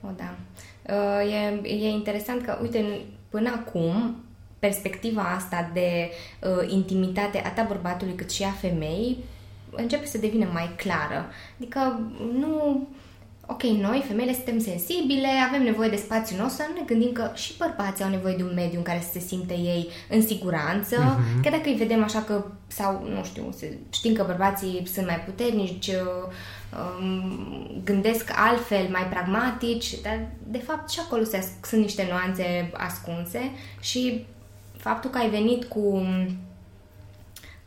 O, 0.02 0.08
da. 0.18 0.36
Uh, 0.94 1.34
e, 1.64 1.70
e 1.70 1.90
interesant 1.90 2.46
că, 2.46 2.58
uite, 2.62 2.86
până 3.30 3.50
acum, 3.56 4.16
perspectiva 4.60 5.22
asta 5.22 5.70
de 5.74 6.10
uh, 6.42 6.72
intimitate 6.72 7.42
a 7.46 7.50
ta 7.50 7.66
bărbatului 7.68 8.16
cât 8.16 8.32
și 8.32 8.44
a 8.44 8.52
femeii 8.52 9.24
începe 9.72 10.06
să 10.06 10.18
devină 10.18 10.50
mai 10.54 10.70
clară. 10.76 11.30
Adică 11.58 12.00
nu... 12.40 12.88
Ok, 13.50 13.64
noi, 13.64 14.04
femeile, 14.08 14.34
suntem 14.34 14.60
sensibile, 14.60 15.28
avem 15.48 15.64
nevoie 15.64 15.90
de 15.90 15.96
spațiu 15.96 16.38
nostru, 16.38 16.66
nu 16.68 16.80
ne 16.80 16.86
gândim 16.86 17.12
că 17.12 17.32
și 17.34 17.58
bărbații 17.58 18.04
au 18.04 18.10
nevoie 18.10 18.36
de 18.36 18.44
un 18.44 18.54
mediu 18.56 18.78
în 18.78 18.84
care 18.84 19.02
să 19.02 19.10
se 19.12 19.20
simte 19.20 19.54
ei 19.54 19.88
în 20.10 20.22
siguranță, 20.22 20.96
uh-huh. 20.96 21.42
chiar 21.42 21.52
dacă 21.52 21.70
îi 21.70 21.76
vedem 21.76 22.04
așa 22.04 22.22
că, 22.22 22.46
sau, 22.68 23.08
nu 23.14 23.24
știu, 23.24 23.56
știm 23.90 24.14
că 24.14 24.24
bărbații 24.24 24.88
sunt 24.94 25.06
mai 25.06 25.20
puternici, 25.26 25.88
um, 25.88 27.82
gândesc 27.84 28.32
altfel, 28.36 28.88
mai 28.92 29.08
pragmatici, 29.10 30.02
dar 30.02 30.28
de 30.48 30.58
fapt 30.58 30.90
și 30.90 31.00
acolo 31.00 31.24
sunt 31.62 31.82
niște 31.82 32.08
nuanțe 32.10 32.72
ascunse 32.74 33.52
și 33.80 34.26
faptul 34.78 35.10
că 35.10 35.18
ai 35.18 35.30
venit 35.30 35.64
cu 35.64 36.06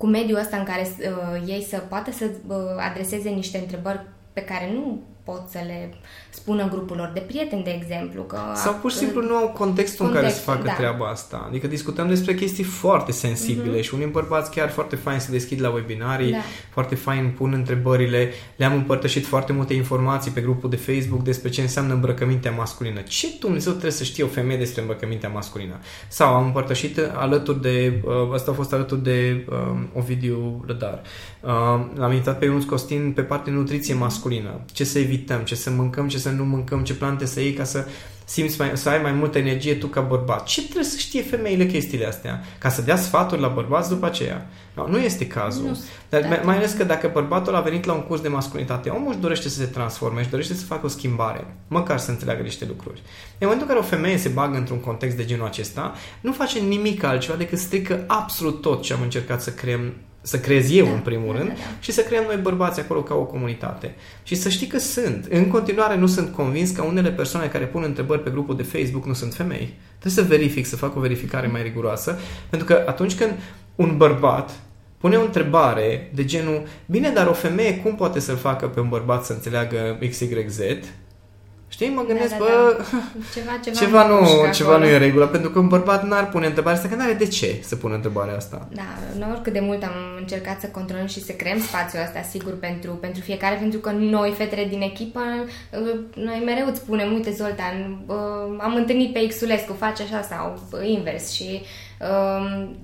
cu 0.00 0.06
mediul 0.06 0.38
ăsta 0.38 0.56
în 0.56 0.64
care 0.64 0.88
uh, 0.98 1.48
ei 1.48 1.62
să 1.62 1.78
poată 1.78 2.10
să 2.10 2.30
uh, 2.46 2.56
adreseze 2.90 3.28
niște 3.28 3.58
întrebări 3.58 4.06
pe 4.32 4.40
care 4.40 4.72
nu 4.72 5.02
pot 5.24 5.48
să 5.48 5.58
le 5.66 5.90
spună 6.30 6.68
grupurilor 6.68 7.10
de 7.14 7.20
prieteni, 7.20 7.62
de 7.62 7.80
exemplu. 7.82 8.22
Că 8.22 8.38
Sau 8.54 8.74
pur 8.74 8.90
și 8.90 8.96
simplu 8.96 9.22
nu 9.22 9.34
au 9.34 9.48
contextul 9.48 9.58
context, 9.58 10.00
în 10.00 10.12
care 10.12 10.28
să 10.32 10.40
facă 10.40 10.66
da. 10.66 10.72
treaba 10.72 11.06
asta. 11.08 11.44
Adică 11.48 11.66
discutăm 11.66 12.08
despre 12.08 12.34
chestii 12.34 12.64
foarte 12.64 13.12
sensibile 13.12 13.78
uh-huh. 13.78 13.82
și 13.82 13.94
unii 13.94 14.06
bărbați 14.06 14.50
chiar 14.50 14.70
foarte 14.70 14.96
fain 14.96 15.18
se 15.18 15.30
deschid 15.30 15.60
la 15.60 15.70
webinarii, 15.70 16.30
da. 16.30 16.38
foarte 16.70 16.94
fain 16.94 17.34
pun 17.36 17.52
întrebările, 17.52 18.32
le-am 18.56 18.74
împărtășit 18.74 19.26
foarte 19.26 19.52
multe 19.52 19.74
informații 19.74 20.30
pe 20.30 20.40
grupul 20.40 20.70
de 20.70 20.76
Facebook 20.76 21.22
despre 21.22 21.48
ce 21.48 21.60
înseamnă 21.60 21.94
îmbrăcămintea 21.94 22.50
masculină. 22.50 23.00
Ce 23.00 23.28
Dumnezeu 23.40 23.70
trebuie 23.70 23.92
să 23.92 24.04
știe 24.04 24.24
o 24.24 24.26
femeie 24.26 24.58
despre 24.58 24.80
îmbrăcămintea 24.80 25.28
masculină? 25.28 25.78
Sau 26.08 26.34
am 26.34 26.44
împărtășit 26.44 26.98
alături 27.14 27.60
de, 27.60 28.02
uh, 28.04 28.12
ăsta 28.32 28.50
a 28.50 28.54
fost 28.54 28.72
alături 28.72 29.02
de 29.02 29.46
um, 29.50 29.88
Ovidiu 29.94 30.64
Lădar. 30.66 31.02
Uh, 31.40 31.50
l-am 31.94 32.10
invitat 32.10 32.38
pe 32.38 32.44
Ionuț 32.44 32.64
Costin 32.64 33.12
pe 33.14 33.22
partea 33.22 33.52
nutriție 33.52 33.94
masculină. 33.94 34.60
Ce 34.72 34.84
să 34.84 34.98
evităm, 34.98 35.40
ce 35.40 35.54
să 35.54 35.70
mâncăm, 35.70 36.08
ce 36.08 36.18
să 36.20 36.30
nu 36.30 36.44
mâncăm, 36.44 36.82
ce 36.82 36.94
plante 36.94 37.26
să 37.26 37.40
iei 37.40 37.52
ca 37.52 37.64
să 37.64 37.84
simți 38.30 38.60
mai, 38.60 38.70
să 38.74 38.88
ai 38.88 39.02
mai 39.02 39.12
multă 39.12 39.38
energie 39.38 39.74
tu 39.74 39.86
ca 39.86 40.00
bărbat. 40.00 40.44
Ce 40.44 40.62
trebuie 40.62 40.84
să 40.84 40.96
știe 40.98 41.22
femeile 41.22 41.66
chestiile 41.66 42.06
astea? 42.06 42.44
Ca 42.58 42.68
să 42.68 42.82
dea 42.82 42.96
sfaturi 42.96 43.40
la 43.40 43.48
bărbați 43.48 43.88
după 43.88 44.06
aceea. 44.06 44.46
No, 44.74 44.88
nu 44.88 44.98
este 44.98 45.26
cazul. 45.26 45.64
Nu, 45.64 45.78
Dar 46.08 46.26
mai, 46.28 46.40
mai 46.44 46.56
ales 46.56 46.72
că 46.72 46.84
dacă 46.84 47.10
bărbatul 47.12 47.54
a 47.54 47.60
venit 47.60 47.84
la 47.84 47.92
un 47.92 48.02
curs 48.02 48.20
de 48.20 48.28
masculinitate, 48.28 48.88
omul 48.88 49.10
își 49.10 49.18
dorește 49.18 49.48
să 49.48 49.58
se 49.58 49.64
transforme, 49.64 50.20
își 50.20 50.30
dorește 50.30 50.54
să 50.54 50.64
facă 50.64 50.86
o 50.86 50.88
schimbare, 50.88 51.46
măcar 51.68 51.98
să 51.98 52.10
înțeleagă 52.10 52.42
niște 52.42 52.64
lucruri. 52.68 53.02
În 53.38 53.48
momentul 53.48 53.66
în 53.68 53.74
care 53.74 53.86
o 53.86 53.96
femeie 53.96 54.16
se 54.16 54.28
bagă 54.28 54.56
într-un 54.56 54.80
context 54.80 55.16
de 55.16 55.24
genul 55.24 55.46
acesta, 55.46 55.94
nu 56.20 56.32
face 56.32 56.58
nimic 56.58 57.02
altceva 57.02 57.36
decât 57.36 57.58
strică 57.58 58.04
absolut 58.06 58.60
tot 58.60 58.82
ce 58.82 58.92
am 58.92 59.02
încercat 59.02 59.42
să 59.42 59.50
creăm 59.50 59.92
să 60.20 60.38
creez 60.38 60.70
eu 60.72 60.84
da, 60.84 60.90
în 60.90 61.00
primul 61.00 61.32
da, 61.32 61.38
rând 61.38 61.48
da, 61.48 61.54
da. 61.54 61.76
și 61.80 61.92
să 61.92 62.02
creăm 62.02 62.24
noi 62.26 62.36
bărbați 62.36 62.80
acolo 62.80 63.02
ca 63.02 63.14
o 63.14 63.24
comunitate. 63.24 63.94
Și 64.22 64.34
să 64.34 64.48
știi 64.48 64.66
că 64.66 64.78
sunt. 64.78 65.26
În 65.30 65.48
continuare 65.48 65.96
nu 65.96 66.06
sunt 66.06 66.34
convins 66.34 66.70
că 66.70 66.82
unele 66.82 67.10
persoane 67.10 67.46
care 67.46 67.64
pun 67.64 67.82
întrebări 67.82 68.22
pe 68.22 68.30
grupul 68.30 68.56
de 68.56 68.62
Facebook 68.62 69.06
nu 69.06 69.12
sunt 69.12 69.34
femei. 69.34 69.74
Trebuie 69.98 70.24
să 70.24 70.34
verific, 70.34 70.66
să 70.66 70.76
fac 70.76 70.96
o 70.96 71.00
verificare 71.00 71.46
mai 71.46 71.62
riguroasă, 71.62 72.18
pentru 72.48 72.68
că 72.68 72.84
atunci 72.86 73.14
când 73.14 73.32
un 73.74 73.96
bărbat 73.96 74.50
pune 74.98 75.16
o 75.16 75.24
întrebare 75.24 76.10
de 76.14 76.24
genul, 76.24 76.62
bine, 76.86 77.10
dar 77.10 77.26
o 77.26 77.32
femeie 77.32 77.76
cum 77.76 77.94
poate 77.94 78.20
să-l 78.20 78.36
facă 78.36 78.68
pe 78.68 78.80
un 78.80 78.88
bărbat 78.88 79.24
să 79.24 79.32
înțeleagă 79.32 79.98
XYZ? 80.08 80.58
Știi, 81.72 81.88
mă 81.88 82.04
gândesc, 82.04 82.30
da, 82.30 82.36
da, 82.36 82.44
bă, 82.44 82.76
da. 82.78 82.84
Ceva, 83.34 83.58
ceva, 83.64 83.76
ceva, 83.76 84.06
nu, 84.06 84.52
ceva 84.52 84.76
nu 84.76 84.84
e 84.84 84.92
în 84.92 84.98
regulă, 84.98 85.26
pentru 85.26 85.50
că 85.50 85.58
un 85.58 85.68
bărbat 85.68 86.06
n-ar 86.06 86.28
pune 86.28 86.46
întrebarea 86.46 86.78
asta, 86.78 86.88
că 86.88 86.94
n-are 86.94 87.12
de 87.12 87.26
ce 87.26 87.58
să 87.62 87.76
pună 87.76 87.94
întrebarea 87.94 88.36
asta. 88.36 88.68
Da, 88.72 88.82
noi 89.18 89.28
oricât 89.32 89.52
de 89.52 89.60
mult 89.60 89.82
am 89.82 89.94
încercat 90.18 90.60
să 90.60 90.66
controlăm 90.66 91.06
și 91.06 91.24
să 91.24 91.32
creăm 91.32 91.60
spațiul 91.60 92.02
ăsta, 92.02 92.22
sigur, 92.22 92.58
pentru, 92.58 92.90
pentru 92.90 93.22
fiecare, 93.22 93.56
pentru 93.56 93.78
că 93.78 93.90
noi, 93.90 94.34
fetele 94.36 94.64
din 94.64 94.80
echipă, 94.80 95.20
noi 96.14 96.42
mereu 96.44 96.66
îți 96.66 96.80
spunem, 96.80 97.12
uite, 97.12 97.30
Zoltan, 97.30 98.04
am 98.58 98.74
întâlnit 98.74 99.12
pe 99.12 99.26
Xulescu, 99.26 99.72
face 99.72 100.02
așa 100.02 100.22
sau 100.22 100.68
invers 100.82 101.30
și 101.30 101.48
Um, 101.52 101.89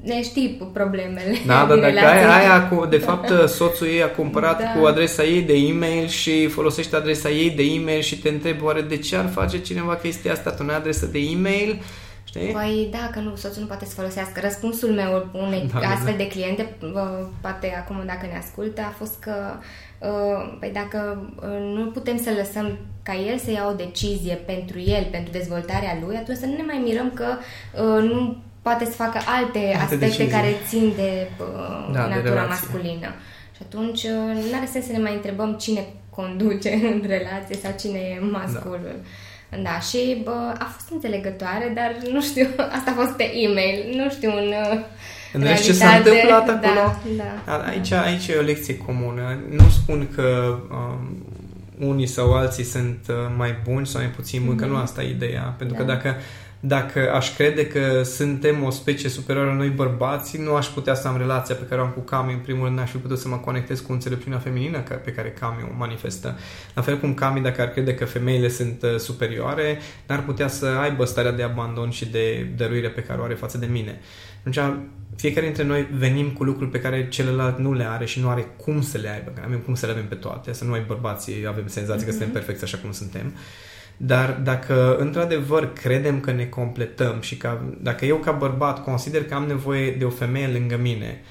ne 0.03 0.23
știi 0.23 0.71
problemele. 0.73 1.37
Da, 1.47 1.67
da, 1.69 1.77
dacă 1.77 2.07
ai 2.07 2.41
aia 2.41 2.69
cu, 2.69 2.87
de 2.87 2.99
fapt, 2.99 3.33
soțul 3.59 3.87
ei 3.87 4.03
a 4.03 4.11
cumpărat 4.11 4.59
da. 4.59 4.81
cu 4.81 4.87
adresa 4.87 5.25
ei 5.25 5.43
de 5.43 5.53
e-mail 5.53 6.07
și 6.07 6.47
folosește 6.47 6.97
adresa 6.97 7.31
ei 7.31 7.51
de 7.51 7.63
e-mail 7.63 8.01
și 8.01 8.19
te 8.19 8.29
întrebi 8.29 8.63
oare 8.63 8.81
de 8.81 8.97
ce 8.97 9.17
ar 9.17 9.29
face 9.29 9.61
cineva 9.61 9.95
chestia 9.95 10.33
asta, 10.33 10.51
tu 10.51 10.63
nu 10.63 10.71
ai 10.71 10.77
adresă 10.77 11.07
de 11.07 11.19
e-mail? 11.19 11.83
Știi? 12.25 12.53
Păi 12.53 12.89
da, 12.91 13.11
că 13.13 13.19
nu, 13.19 13.37
soțul 13.37 13.61
nu 13.61 13.67
poate 13.67 13.85
să 13.85 13.95
folosească. 13.95 14.41
Răspunsul 14.41 14.91
meu 14.91 15.29
unei 15.33 15.71
Da, 15.73 15.81
da, 15.81 15.89
astfel 15.89 16.13
da. 16.17 16.23
de 16.23 16.27
cliente, 16.29 16.77
bă, 16.93 17.27
poate 17.41 17.75
acum 17.79 18.03
dacă 18.07 18.27
ne 18.27 18.37
ascultă, 18.37 18.81
a 18.81 18.95
fost 18.99 19.19
că 19.19 19.35
uh, 19.99 20.57
păi 20.61 20.71
dacă 20.73 21.31
uh, 21.37 21.75
nu 21.75 21.91
putem 21.91 22.17
să 22.23 22.31
lăsăm 22.37 22.79
ca 23.03 23.15
el 23.15 23.39
să 23.39 23.51
ia 23.51 23.67
o 23.69 23.75
decizie 23.75 24.35
pentru 24.35 24.79
el, 24.79 25.07
pentru 25.11 25.31
dezvoltarea 25.33 25.99
lui, 26.07 26.17
atunci 26.17 26.39
să 26.39 26.47
nu 26.47 26.57
ne 26.57 26.63
mai 26.67 26.81
mirăm 26.85 27.13
că 27.15 27.27
uh, 27.83 28.03
nu 28.03 28.37
poate 28.67 28.85
să 28.85 28.91
facă 29.05 29.19
alte, 29.39 29.59
Alte 29.59 29.77
aspecte 29.83 30.05
decizii. 30.07 30.27
care 30.37 30.51
țin 30.69 30.93
de 30.97 31.11
uh, 31.41 31.91
Da, 31.95 32.03
de 32.03 32.09
natura 32.15 32.23
relație. 32.23 32.49
masculină. 32.49 33.11
Și 33.57 33.61
atunci 33.67 34.03
uh, 34.03 34.31
nu 34.51 34.57
are 34.59 34.69
sens 34.73 34.85
să 34.87 34.93
ne 34.93 34.99
mai 35.07 35.15
întrebăm 35.15 35.51
cine 35.65 35.83
conduce 36.19 36.71
în 36.93 36.99
relație 37.17 37.57
sau 37.63 37.73
cine 37.81 37.99
e 37.99 38.19
masculul. 38.39 38.95
Da, 39.67 39.77
și 39.89 40.21
bă, 40.25 40.37
a 40.59 40.67
fost 40.75 40.89
înțelegătoare, 40.93 41.73
dar 41.75 41.91
nu 42.13 42.21
știu, 42.23 42.47
asta 42.77 42.91
a 42.91 42.99
fost 43.01 43.13
pe 43.21 43.27
e-mail, 43.45 43.79
nu 44.01 44.11
știu 44.11 44.31
în 44.43 44.49
uh, 44.73 44.79
În 45.33 45.43
rest, 45.43 45.65
ce 45.65 45.73
s-a 45.73 45.85
realitate. 45.91 46.11
întâmplat 46.21 46.49
acolo? 46.49 46.85
Da, 47.17 47.25
da. 47.47 47.53
A- 47.53 47.67
Aici, 47.71 47.93
aici 47.93 48.27
e 48.29 48.35
o 48.39 48.43
lecție 48.43 48.77
comună. 48.77 49.39
Nu 49.51 49.69
spun 49.69 50.09
că 50.15 50.59
um, 50.71 51.25
unii 51.89 52.07
sau 52.07 52.33
alții 52.35 52.65
sunt 52.65 52.99
uh, 53.09 53.15
mai 53.37 53.55
buni 53.65 53.87
sau 53.87 54.01
mai 54.01 54.11
puțin 54.11 54.43
buni, 54.45 54.59
că 54.59 54.67
nu 54.67 54.77
asta 54.77 55.03
e 55.03 55.11
ideea. 55.11 55.55
Pentru 55.59 55.77
că 55.77 55.83
Da. 55.83 55.93
dacă, 55.93 56.17
dacă 56.61 57.13
aș 57.13 57.35
crede 57.35 57.67
că 57.67 58.03
suntem 58.03 58.63
o 58.63 58.71
specie 58.71 59.09
superioară 59.09 59.53
noi 59.53 59.69
bărbații, 59.69 60.43
nu 60.43 60.55
aș 60.55 60.67
putea 60.67 60.95
să 60.95 61.09
am 61.09 61.17
relația 61.19 61.55
pe 61.55 61.65
care 61.65 61.81
o 61.81 61.85
am 61.85 61.91
cu 61.91 62.01
Cami. 62.01 62.33
În 62.33 62.39
primul 62.39 62.65
rând, 62.65 62.77
n-aș 62.77 62.91
fi 62.91 62.97
putut 62.97 63.19
să 63.19 63.29
mă 63.29 63.37
conectez 63.37 63.81
cu 63.81 63.93
înțelepciunea 63.93 64.39
feminină 64.39 64.81
ca- 64.81 64.95
pe 64.95 65.13
care 65.13 65.31
Cami 65.31 65.71
o 65.73 65.77
manifestă. 65.77 66.39
La 66.75 66.83
fel 66.83 66.99
cum 66.99 67.15
Cami, 67.15 67.41
dacă 67.41 67.61
ar 67.63 67.69
crede 67.69 67.95
că 67.95 68.05
femeile 68.05 68.49
sunt 68.49 68.83
uh, 68.83 68.99
superioare, 68.99 69.79
n-ar 70.07 70.23
putea 70.23 70.49
să 70.49 70.67
aibă 70.67 71.05
starea 71.05 71.33
de 71.33 71.43
abandon 71.43 71.91
și 71.91 72.07
de 72.07 72.53
dăruire 72.57 72.89
pe 72.89 73.03
care 73.03 73.21
o 73.21 73.25
are 73.25 73.35
față 73.35 73.59
de 73.59 73.67
mine. 73.67 74.01
Atunci, 74.39 74.77
fiecare 75.17 75.47
dintre 75.47 75.65
noi 75.65 75.89
venim 75.93 76.31
cu 76.31 76.45
lucruri 76.45 76.71
pe 76.71 76.81
care 76.81 77.09
celălalt 77.09 77.59
nu 77.59 77.73
le 77.73 77.85
are 77.85 78.05
și 78.05 78.21
nu 78.21 78.29
are 78.29 78.47
cum 78.57 78.83
să 78.83 78.99
le 78.99 79.09
aibă. 79.09 79.31
Că 79.35 79.43
avem 79.45 79.59
cum 79.59 79.75
să 79.75 79.87
le 79.87 79.93
avem 79.93 80.07
pe 80.07 80.15
toate, 80.15 80.53
să 80.53 80.65
nu 80.65 80.71
noi 80.71 80.85
bărbații 80.87 81.47
avem 81.49 81.67
senzația 81.67 82.05
că 82.07 82.11
suntem 82.11 82.31
perfecți 82.31 82.65
așa 82.65 82.79
cum 82.79 82.93
suntem. 82.93 83.33
Dar 83.97 84.41
dacă 84.43 84.97
într-adevăr 84.99 85.73
credem 85.73 86.21
că 86.21 86.33
ne 86.33 86.45
completăm 86.45 87.21
și 87.21 87.37
că 87.37 87.59
dacă 87.81 88.05
eu 88.05 88.17
ca 88.17 88.33
bărbat 88.33 88.85
consider 88.85 89.25
că 89.25 89.35
am 89.35 89.45
nevoie 89.45 89.91
de 89.91 90.05
o 90.05 90.11
femeie 90.11 90.47
lângă 90.47 90.77
mine, 90.77 91.23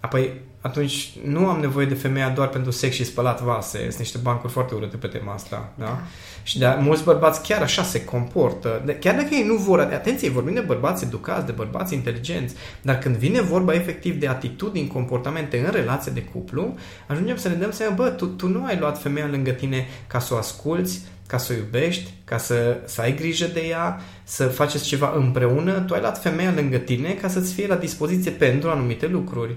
apoi 0.00 0.32
atunci 0.60 1.12
nu 1.24 1.48
am 1.48 1.60
nevoie 1.60 1.86
de 1.86 1.94
femeia 1.94 2.28
doar 2.28 2.48
pentru 2.48 2.70
sex 2.70 2.94
și 2.94 3.04
spălat 3.04 3.42
vase. 3.42 3.78
Sunt 3.78 3.98
niște 3.98 4.18
bancuri 4.22 4.52
foarte 4.52 4.74
urâte 4.74 4.96
pe 4.96 5.06
tema 5.06 5.32
asta. 5.32 5.72
Da? 5.78 5.84
Da. 5.84 6.00
Și 6.42 6.58
de 6.58 6.76
mulți 6.80 7.04
bărbați 7.04 7.42
chiar 7.42 7.62
așa 7.62 7.82
se 7.82 8.04
comportă. 8.04 8.82
De, 8.84 8.94
chiar 8.94 9.14
dacă 9.14 9.28
ei 9.30 9.46
nu 9.46 9.54
vor, 9.54 9.80
atenție, 9.80 10.30
vorbim 10.30 10.54
de 10.54 10.60
bărbați 10.60 11.04
educați, 11.04 11.46
de 11.46 11.52
bărbați 11.52 11.94
inteligenți, 11.94 12.54
dar 12.82 12.98
când 12.98 13.16
vine 13.16 13.40
vorba 13.40 13.74
efectiv 13.74 14.20
de 14.20 14.28
atitudini, 14.28 14.86
comportamente 14.86 15.58
în 15.58 15.70
relație 15.70 16.12
de 16.12 16.22
cuplu, 16.22 16.74
ajungem 17.06 17.36
să 17.36 17.48
ne 17.48 17.54
dăm 17.54 17.70
seama, 17.70 17.94
bă, 17.94 18.08
tu, 18.08 18.26
tu 18.26 18.48
nu 18.48 18.64
ai 18.64 18.78
luat 18.78 19.02
femeia 19.02 19.28
lângă 19.30 19.50
tine 19.50 19.86
ca 20.06 20.18
să 20.18 20.34
o 20.34 20.36
asculți, 20.36 21.02
ca 21.26 21.38
să 21.38 21.52
o 21.52 21.56
iubești, 21.56 22.10
ca 22.24 22.38
să, 22.38 22.76
să 22.84 23.00
ai 23.00 23.14
grijă 23.14 23.46
de 23.46 23.60
ea, 23.60 24.00
să 24.24 24.46
faceți 24.46 24.84
ceva 24.84 25.12
împreună, 25.16 25.80
tu 25.80 25.94
ai 25.94 26.00
luat 26.00 26.22
femeia 26.22 26.52
lângă 26.54 26.76
tine 26.76 27.10
ca 27.12 27.28
să-ți 27.28 27.54
fie 27.54 27.66
la 27.66 27.76
dispoziție 27.76 28.30
pentru 28.30 28.70
anumite 28.70 29.06
lucruri. 29.06 29.56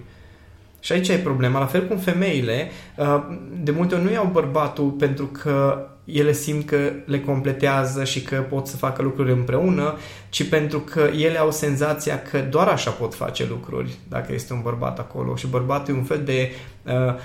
Și 0.79 0.91
aici 0.91 1.07
e 1.07 1.17
problema. 1.17 1.59
La 1.59 1.65
fel 1.65 1.87
cum 1.87 1.97
femeile, 1.97 2.71
uh, 2.97 3.23
de 3.63 3.71
multe 3.71 3.95
ori 3.95 4.03
nu 4.03 4.11
iau 4.11 4.29
bărbatul 4.33 4.89
pentru 4.89 5.25
că 5.25 5.87
ele 6.03 6.31
simt 6.31 6.65
că 6.65 6.91
le 7.05 7.19
completează 7.19 8.03
și 8.03 8.21
că 8.21 8.35
pot 8.35 8.67
să 8.67 8.77
facă 8.77 9.01
lucruri 9.01 9.31
împreună, 9.31 9.97
ci 10.29 10.49
pentru 10.49 10.79
că 10.79 11.09
ele 11.17 11.37
au 11.37 11.51
senzația 11.51 12.21
că 12.21 12.39
doar 12.39 12.67
așa 12.67 12.91
pot 12.91 13.13
face 13.13 13.45
lucruri, 13.49 13.97
dacă 14.09 14.33
este 14.33 14.53
un 14.53 14.61
bărbat 14.61 14.99
acolo. 14.99 15.35
Și 15.35 15.47
bărbatul 15.47 15.93
e 15.93 15.97
un 15.97 16.03
fel 16.03 16.21
de, 16.25 16.51
uh, 16.83 16.93
uh, 16.93 17.15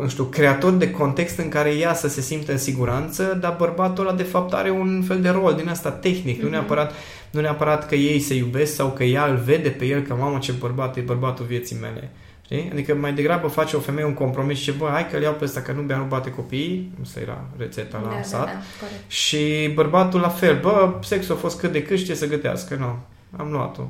nu 0.00 0.08
știu, 0.08 0.24
creator 0.24 0.72
de 0.72 0.90
context 0.90 1.38
în 1.38 1.48
care 1.48 1.70
ea 1.70 1.94
să 1.94 2.08
se 2.08 2.20
simtă 2.20 2.52
în 2.52 2.58
siguranță, 2.58 3.38
dar 3.40 3.54
bărbatul 3.58 4.06
ăla 4.06 4.16
de 4.16 4.22
fapt 4.22 4.52
are 4.52 4.70
un 4.70 5.02
fel 5.06 5.20
de 5.20 5.28
rol 5.28 5.54
din 5.54 5.68
asta 5.68 5.90
tehnic, 5.90 6.38
mm-hmm. 6.38 6.42
nu 6.42 6.48
neapărat 6.48 6.92
nu 7.30 7.40
neapărat 7.40 7.88
că 7.88 7.94
ei 7.94 8.20
se 8.20 8.34
iubesc 8.34 8.74
sau 8.74 8.90
că 8.90 9.04
ea 9.04 9.26
îl 9.26 9.36
vede 9.36 9.68
pe 9.68 9.84
el 9.84 10.02
că 10.02 10.14
mamă 10.14 10.38
ce 10.38 10.52
bărbat 10.52 10.96
e 10.96 11.00
bărbatul 11.00 11.44
vieții 11.44 11.76
mele. 11.80 12.10
Știi? 12.44 12.68
Adică 12.72 12.94
mai 12.94 13.12
degrabă 13.12 13.48
face 13.48 13.76
o 13.76 13.80
femeie 13.80 14.06
un 14.06 14.14
compromis 14.14 14.58
și 14.58 14.72
bă, 14.72 14.88
hai 14.92 15.08
că 15.08 15.16
îl 15.16 15.22
iau 15.22 15.32
pe 15.32 15.44
ăsta 15.44 15.60
că 15.60 15.72
nu 15.72 15.82
bea, 15.82 15.96
nu 15.96 16.04
bate 16.04 16.30
copiii. 16.30 16.92
Asta 17.02 17.20
era 17.20 17.44
rețeta 17.56 18.00
la 18.04 18.14
da, 18.14 18.22
sat. 18.22 18.44
da, 18.44 18.50
da, 18.50 18.58
corect. 18.80 19.10
Și 19.10 19.70
bărbatul 19.74 20.20
la 20.20 20.28
fel, 20.28 20.60
bă, 20.60 20.94
sexul 21.02 21.34
a 21.34 21.38
fost 21.38 21.58
cât 21.58 21.72
de 21.72 21.82
cât 21.82 21.98
știe 21.98 22.14
să 22.14 22.26
gătească. 22.26 22.74
Nu, 22.74 22.98
am 23.36 23.50
luat-o. 23.50 23.82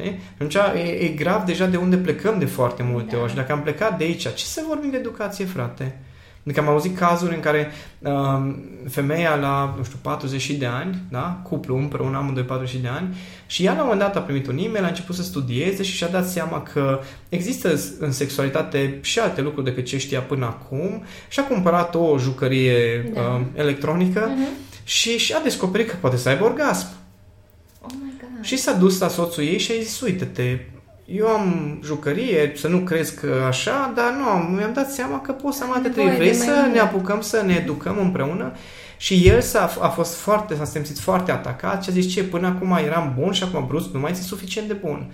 Știi? 0.00 0.18
Atunci 0.34 0.54
e, 0.54 0.78
e 1.04 1.08
grav 1.08 1.42
deja 1.44 1.66
de 1.66 1.76
unde 1.76 1.96
plecăm 1.96 2.38
de 2.38 2.44
foarte 2.44 2.82
multe 2.82 3.14
Da. 3.16 3.20
ori. 3.22 3.30
Și 3.30 3.36
dacă 3.36 3.52
am 3.52 3.62
plecat 3.62 3.98
de 3.98 4.04
aici, 4.04 4.22
ce 4.34 4.44
să 4.44 4.62
vorbim 4.68 4.90
de 4.90 4.96
educație, 4.96 5.44
frate? 5.44 5.98
Adică 6.44 6.60
am 6.62 6.68
auzit 6.68 6.96
cazuri 6.96 7.34
în 7.34 7.40
care 7.40 7.70
uh, 7.98 8.54
femeia 8.88 9.34
la, 9.34 9.74
nu 9.76 9.84
știu, 9.84 9.98
40 10.02 10.50
de 10.50 10.66
ani, 10.66 11.02
da? 11.10 11.40
cuplu 11.42 11.76
împreună, 11.76 12.16
amândoi 12.16 12.42
40 12.42 12.80
de 12.80 12.88
ani, 12.88 13.16
și 13.46 13.64
ea 13.64 13.72
la 13.72 13.78
un 13.78 13.82
moment 13.84 14.00
dat 14.00 14.16
a 14.16 14.20
primit 14.20 14.46
un 14.46 14.58
e-mail, 14.58 14.84
a 14.84 14.88
început 14.88 15.14
să 15.14 15.22
studieze 15.22 15.82
și 15.82 15.96
și-a 15.96 16.06
dat 16.08 16.26
seama 16.28 16.62
că 16.62 17.00
există 17.28 17.74
în 17.98 18.12
sexualitate 18.12 18.98
și 19.00 19.18
alte 19.18 19.40
lucruri 19.40 19.64
decât 19.66 19.84
ce 19.84 19.98
știa 19.98 20.20
până 20.20 20.44
acum 20.46 21.02
și 21.28 21.40
a 21.40 21.42
cumpărat 21.42 21.94
o 21.94 22.18
jucărie 22.18 23.10
Da. 23.14 23.20
uh, 23.20 23.40
electronică 23.54 24.30
Mhm. 24.34 24.48
și 24.84 25.18
și-a 25.18 25.40
descoperit 25.42 25.88
că 25.90 25.96
poate 26.00 26.16
să 26.16 26.28
aibă 26.28 26.44
orgasm. 26.44 26.86
Oh 27.82 27.90
my 28.02 28.10
god. 28.10 28.17
Și 28.40 28.56
s-a 28.56 28.72
dus 28.72 28.98
la 28.98 29.08
soțul 29.08 29.44
ei 29.44 29.58
și 29.58 29.72
a 29.72 29.82
zis, 29.82 30.00
uite-te, 30.00 30.58
eu 31.06 31.26
am 31.26 31.78
jucărie, 31.84 32.52
să 32.56 32.68
nu 32.68 32.78
crezi 32.78 33.14
că 33.14 33.44
așa, 33.46 33.92
dar 33.94 34.12
nu, 34.12 34.54
mi-am 34.54 34.72
dat 34.72 34.90
seama 34.90 35.20
că 35.20 35.32
pot 35.32 35.54
să 35.54 35.64
am 35.64 35.72
alte 35.72 35.88
nevoie 35.88 36.06
trei. 36.06 36.18
Vrei 36.18 36.30
de 36.30 36.36
mai 36.36 36.46
să 36.46 36.60
mult." 36.60 36.74
ne 36.74 36.80
apucăm 36.80 37.20
să 37.20 37.42
ne 37.46 37.54
educăm 37.54 37.98
împreună? 37.98 38.52
Și 38.96 39.28
el 39.28 39.40
s-a, 39.40 39.74
a 39.80 39.88
fost 39.88 40.14
foarte, 40.14 40.54
s-a 40.54 40.64
simțit 40.64 40.98
foarte 40.98 41.32
atacat 41.32 41.82
și 41.82 41.90
a 41.90 41.92
zis, 41.92 42.12
ce, 42.12 42.24
până 42.24 42.46
acum 42.46 42.78
eram 42.84 43.14
bun 43.18 43.32
și 43.32 43.42
acum 43.42 43.66
brusc 43.66 43.88
nu 43.92 44.00
mai 44.00 44.10
este 44.10 44.22
suficient 44.22 44.68
de 44.68 44.74
bun. 44.74 45.12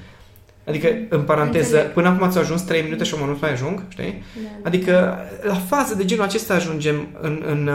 Adică, 0.68 0.88
în 1.08 1.22
paranteză, 1.22 1.74
Înțeleg. 1.74 1.92
până 1.92 2.08
acum 2.08 2.30
ți-au 2.30 2.42
ajuns 2.42 2.62
3 2.62 2.82
minute 2.82 3.04
și 3.04 3.14
nu 3.18 3.36
mai 3.40 3.52
ajung, 3.52 3.82
știi? 3.88 4.22
Da, 4.34 4.40
da. 4.42 4.68
Adică 4.68 5.18
la 5.42 5.54
fază 5.54 5.94
de 5.94 6.04
genul 6.04 6.24
acesta 6.24 6.54
ajungem 6.54 7.06
în, 7.20 7.42
în, 7.46 7.70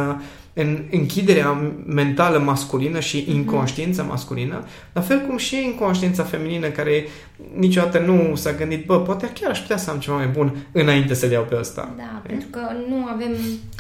în 0.54 0.84
închiderea 0.92 1.74
mentală 1.86 2.38
masculină 2.38 3.00
și 3.00 3.24
Mhm. 3.28 3.36
inconștiința 3.36 4.04
masculină, 4.04 4.64
la 4.94 5.02
fel 5.02 5.20
cum 5.28 5.38
și 5.38 5.64
inconștiința 5.64 6.24
feminină 6.24 6.68
care 6.68 7.08
niciodată 7.56 8.00
nu 8.00 8.36
s-a 8.36 8.52
gândit, 8.52 8.86
bă, 8.86 9.00
poate 9.00 9.30
chiar 9.40 9.50
aș 9.52 9.60
putea 9.60 9.78
să 9.78 9.90
am 9.90 9.98
ceva 10.00 10.16
mai 10.18 10.28
bun 10.28 10.56
înainte 10.72 11.14
să-l 11.14 11.32
iau 11.32 11.44
pe 11.50 11.56
ăsta. 11.60 11.94
Da, 11.98 12.22
pentru 12.28 12.48
că 12.52 12.60
nu 12.90 13.06
avem 13.14 13.32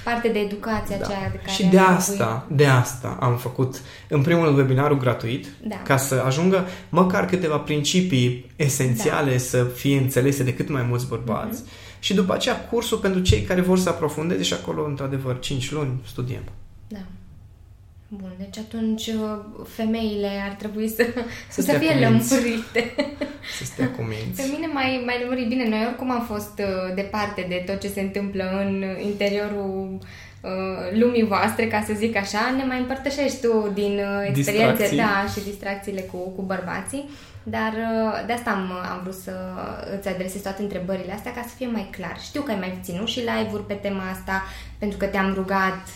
parte 0.03 0.27
de 0.27 0.39
educație 0.39 0.95
aceea 0.95 1.29
de 1.31 1.37
care 1.37 1.41
Da. 1.45 1.51
Și 1.51 1.63
ar 1.63 1.69
de 1.69 1.75
trebui. 1.77 1.95
asta, 1.95 2.45
de 2.49 2.65
asta 2.65 3.17
am 3.19 3.35
făcut 3.35 3.81
în 4.07 4.21
primul 4.21 4.45
rând 4.45 4.57
webinarul 4.57 4.97
gratuit, 4.97 5.45
Da. 5.67 5.75
ca 5.83 5.97
să 5.97 6.23
ajungă 6.25 6.65
măcar 6.89 7.25
câteva 7.25 7.55
principii 7.57 8.48
esențiale 8.63 9.31
Da. 9.31 9.37
să 9.37 9.63
fie 9.63 9.97
înțelese 9.97 10.43
de 10.43 10.53
cât 10.53 10.69
mai 10.69 10.85
mulți 10.89 11.07
bărbați. 11.07 11.61
Mhm. 11.61 11.69
Și 11.99 12.13
după 12.13 12.33
aceea 12.33 12.65
cursul 12.65 12.97
pentru 12.97 13.21
cei 13.21 13.41
care 13.41 13.61
vor 13.61 13.79
să 13.79 13.89
aprofundeze 13.89 14.43
și 14.43 14.53
acolo, 14.53 14.85
într-adevăr, 14.85 15.39
5 15.39 15.71
luni 15.71 15.91
studiem. 16.07 16.43
Da. 16.87 16.97
Bun, 18.07 18.31
deci 18.37 18.57
atunci 18.57 19.07
uh, 19.07 19.37
femeile 19.67 20.29
ar 20.49 20.55
trebui 20.57 20.87
să, 20.87 21.05
să, 21.15 21.21
să 21.49 21.61
stea 21.61 21.79
fie 21.79 21.93
cu 21.93 22.09
minți. 22.09 22.33
lămurite. 22.33 22.93
Să 23.57 23.63
stea 23.63 23.89
cu 23.91 24.01
minți. 24.01 24.41
Pe 24.41 24.47
mine 24.53 24.67
mai, 24.73 25.01
mai 25.05 25.19
lămurit 25.23 25.47
bine. 25.47 25.69
Noi 25.69 25.83
oricum 25.87 26.11
am 26.11 26.25
fost 26.25 26.59
uh, 26.59 26.95
departe 26.95 27.45
de 27.49 27.63
tot 27.65 27.79
ce 27.79 27.87
se 27.87 28.01
întâmplă 28.01 28.43
în 28.65 28.83
interiorul 29.05 29.97
uh, 30.41 30.99
lumii 30.99 31.23
voastre, 31.25 31.67
ca 31.67 31.83
să 31.87 31.93
zic 31.97 32.15
așa. 32.15 32.53
Ne 32.57 32.63
mai 32.63 32.79
împărtășești 32.79 33.41
tu 33.41 33.71
din 33.73 33.93
uh, 33.99 34.27
experiențe 34.27 34.71
Distracții. 34.87 34.97
da, 34.97 35.25
și 35.33 35.47
distracțiile 35.49 36.01
cu, 36.01 36.17
cu 36.17 36.41
bărbații. 36.41 37.09
Dar 37.43 37.73
uh, 37.73 38.25
de 38.25 38.33
asta 38.33 38.49
am, 38.49 38.71
am 38.71 38.99
vrut 39.03 39.15
să 39.23 39.31
îți 39.97 40.07
adresez 40.07 40.41
toate 40.41 40.61
întrebările 40.61 41.13
astea 41.13 41.33
ca 41.33 41.41
să 41.47 41.53
fie 41.55 41.67
mai 41.67 41.89
clar. 41.91 42.17
Știu 42.21 42.41
că 42.41 42.51
ai 42.51 42.57
mai 42.59 42.79
ținut 42.83 43.07
și 43.07 43.19
live-uri 43.19 43.65
pe 43.65 43.73
tema 43.73 44.03
asta 44.11 44.43
pentru 44.77 44.97
că 44.97 45.05
te-am 45.05 45.33
rugat 45.33 45.87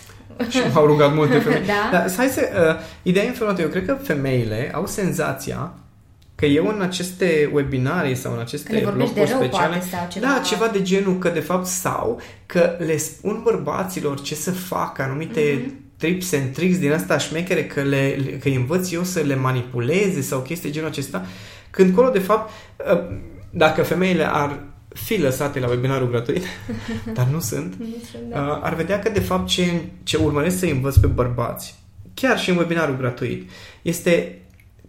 și 0.50 0.60
m-au 0.74 0.86
rugat 0.86 1.14
multe 1.14 1.40
femei. 1.46 1.66
Da. 1.66 1.90
Dar 1.92 2.12
hai 2.18 2.28
să... 2.28 2.42
Uh, 2.78 2.84
ideea 3.02 3.26
e 3.26 3.28
în 3.28 3.34
felul 3.34 3.48
următor. 3.54 3.66
Eu 3.76 3.82
cred 3.82 3.98
că 3.98 4.04
femeile 4.04 4.72
au 4.74 4.86
senzația 4.86 5.72
că 6.36 6.46
eu 6.46 6.68
în 6.68 6.82
aceste 6.82 7.50
webinarii 7.54 8.16
sau 8.16 8.34
în 8.34 8.40
aceste 8.40 8.70
Că 8.70 8.76
le 8.76 8.84
vorbești 8.84 9.14
de 9.14 9.20
blocuri 9.20 9.40
rău, 9.40 9.50
speciale, 9.50 9.76
poate, 9.78 9.90
sau 9.96 10.08
ceva. 10.10 10.26
da, 10.28 10.40
ceva 10.40 10.68
de 10.68 10.82
genul 10.82 11.18
că 11.18 11.30
de 11.30 11.40
fapt 11.40 11.66
sau 11.66 12.22
că 12.46 12.76
le 12.80 12.98
spun 12.98 13.40
bărbaților 13.44 14.22
ce 14.22 14.36
să 14.36 14.52
facă, 14.52 15.02
anumite 15.02 15.64
Mhm. 15.66 15.82
Trips 16.04 16.34
and 16.34 16.54
tricks 16.54 16.78
din 16.80 16.92
asta 16.92 17.18
șmechere, 17.18 17.66
că, 17.66 17.82
le, 17.82 18.16
că 18.40 18.48
îi 18.48 18.56
învăț 18.56 18.92
eu 18.92 19.04
să 19.04 19.20
le 19.20 19.36
manipuleze 19.36 20.22
sau 20.22 20.40
chestii 20.40 20.70
de 20.70 20.76
genul 20.76 20.90
acesta, 20.90 21.26
când 21.70 21.96
colo 21.96 22.10
de 22.10 22.20
fapt, 22.20 22.52
uh, 22.94 23.02
dacă 23.50 23.84
femeile 23.84 24.34
ar 24.34 24.60
fi 24.94 25.18
lăsate 25.22 25.60
la 25.60 25.68
webinarul 25.68 26.10
gratuit, 26.10 26.44
dar 27.18 27.28
nu 27.32 27.40
sunt, 27.40 27.76
Da. 28.30 28.40
uh, 28.40 28.60
ar 28.62 28.76
vedea 28.76 29.00
că 29.00 29.10
de 29.10 29.20
fapt 29.20 29.48
ce, 29.48 29.82
ce 30.04 30.18
urmăresc 30.18 30.60
să 30.60 30.66
învăț 30.66 30.96
pe 30.96 31.08
bărbați, 31.08 31.76
chiar 32.14 32.40
și 32.40 32.50
în 32.50 32.58
webinarul 32.58 32.98
gratuit, 32.98 33.50
este 33.82 34.38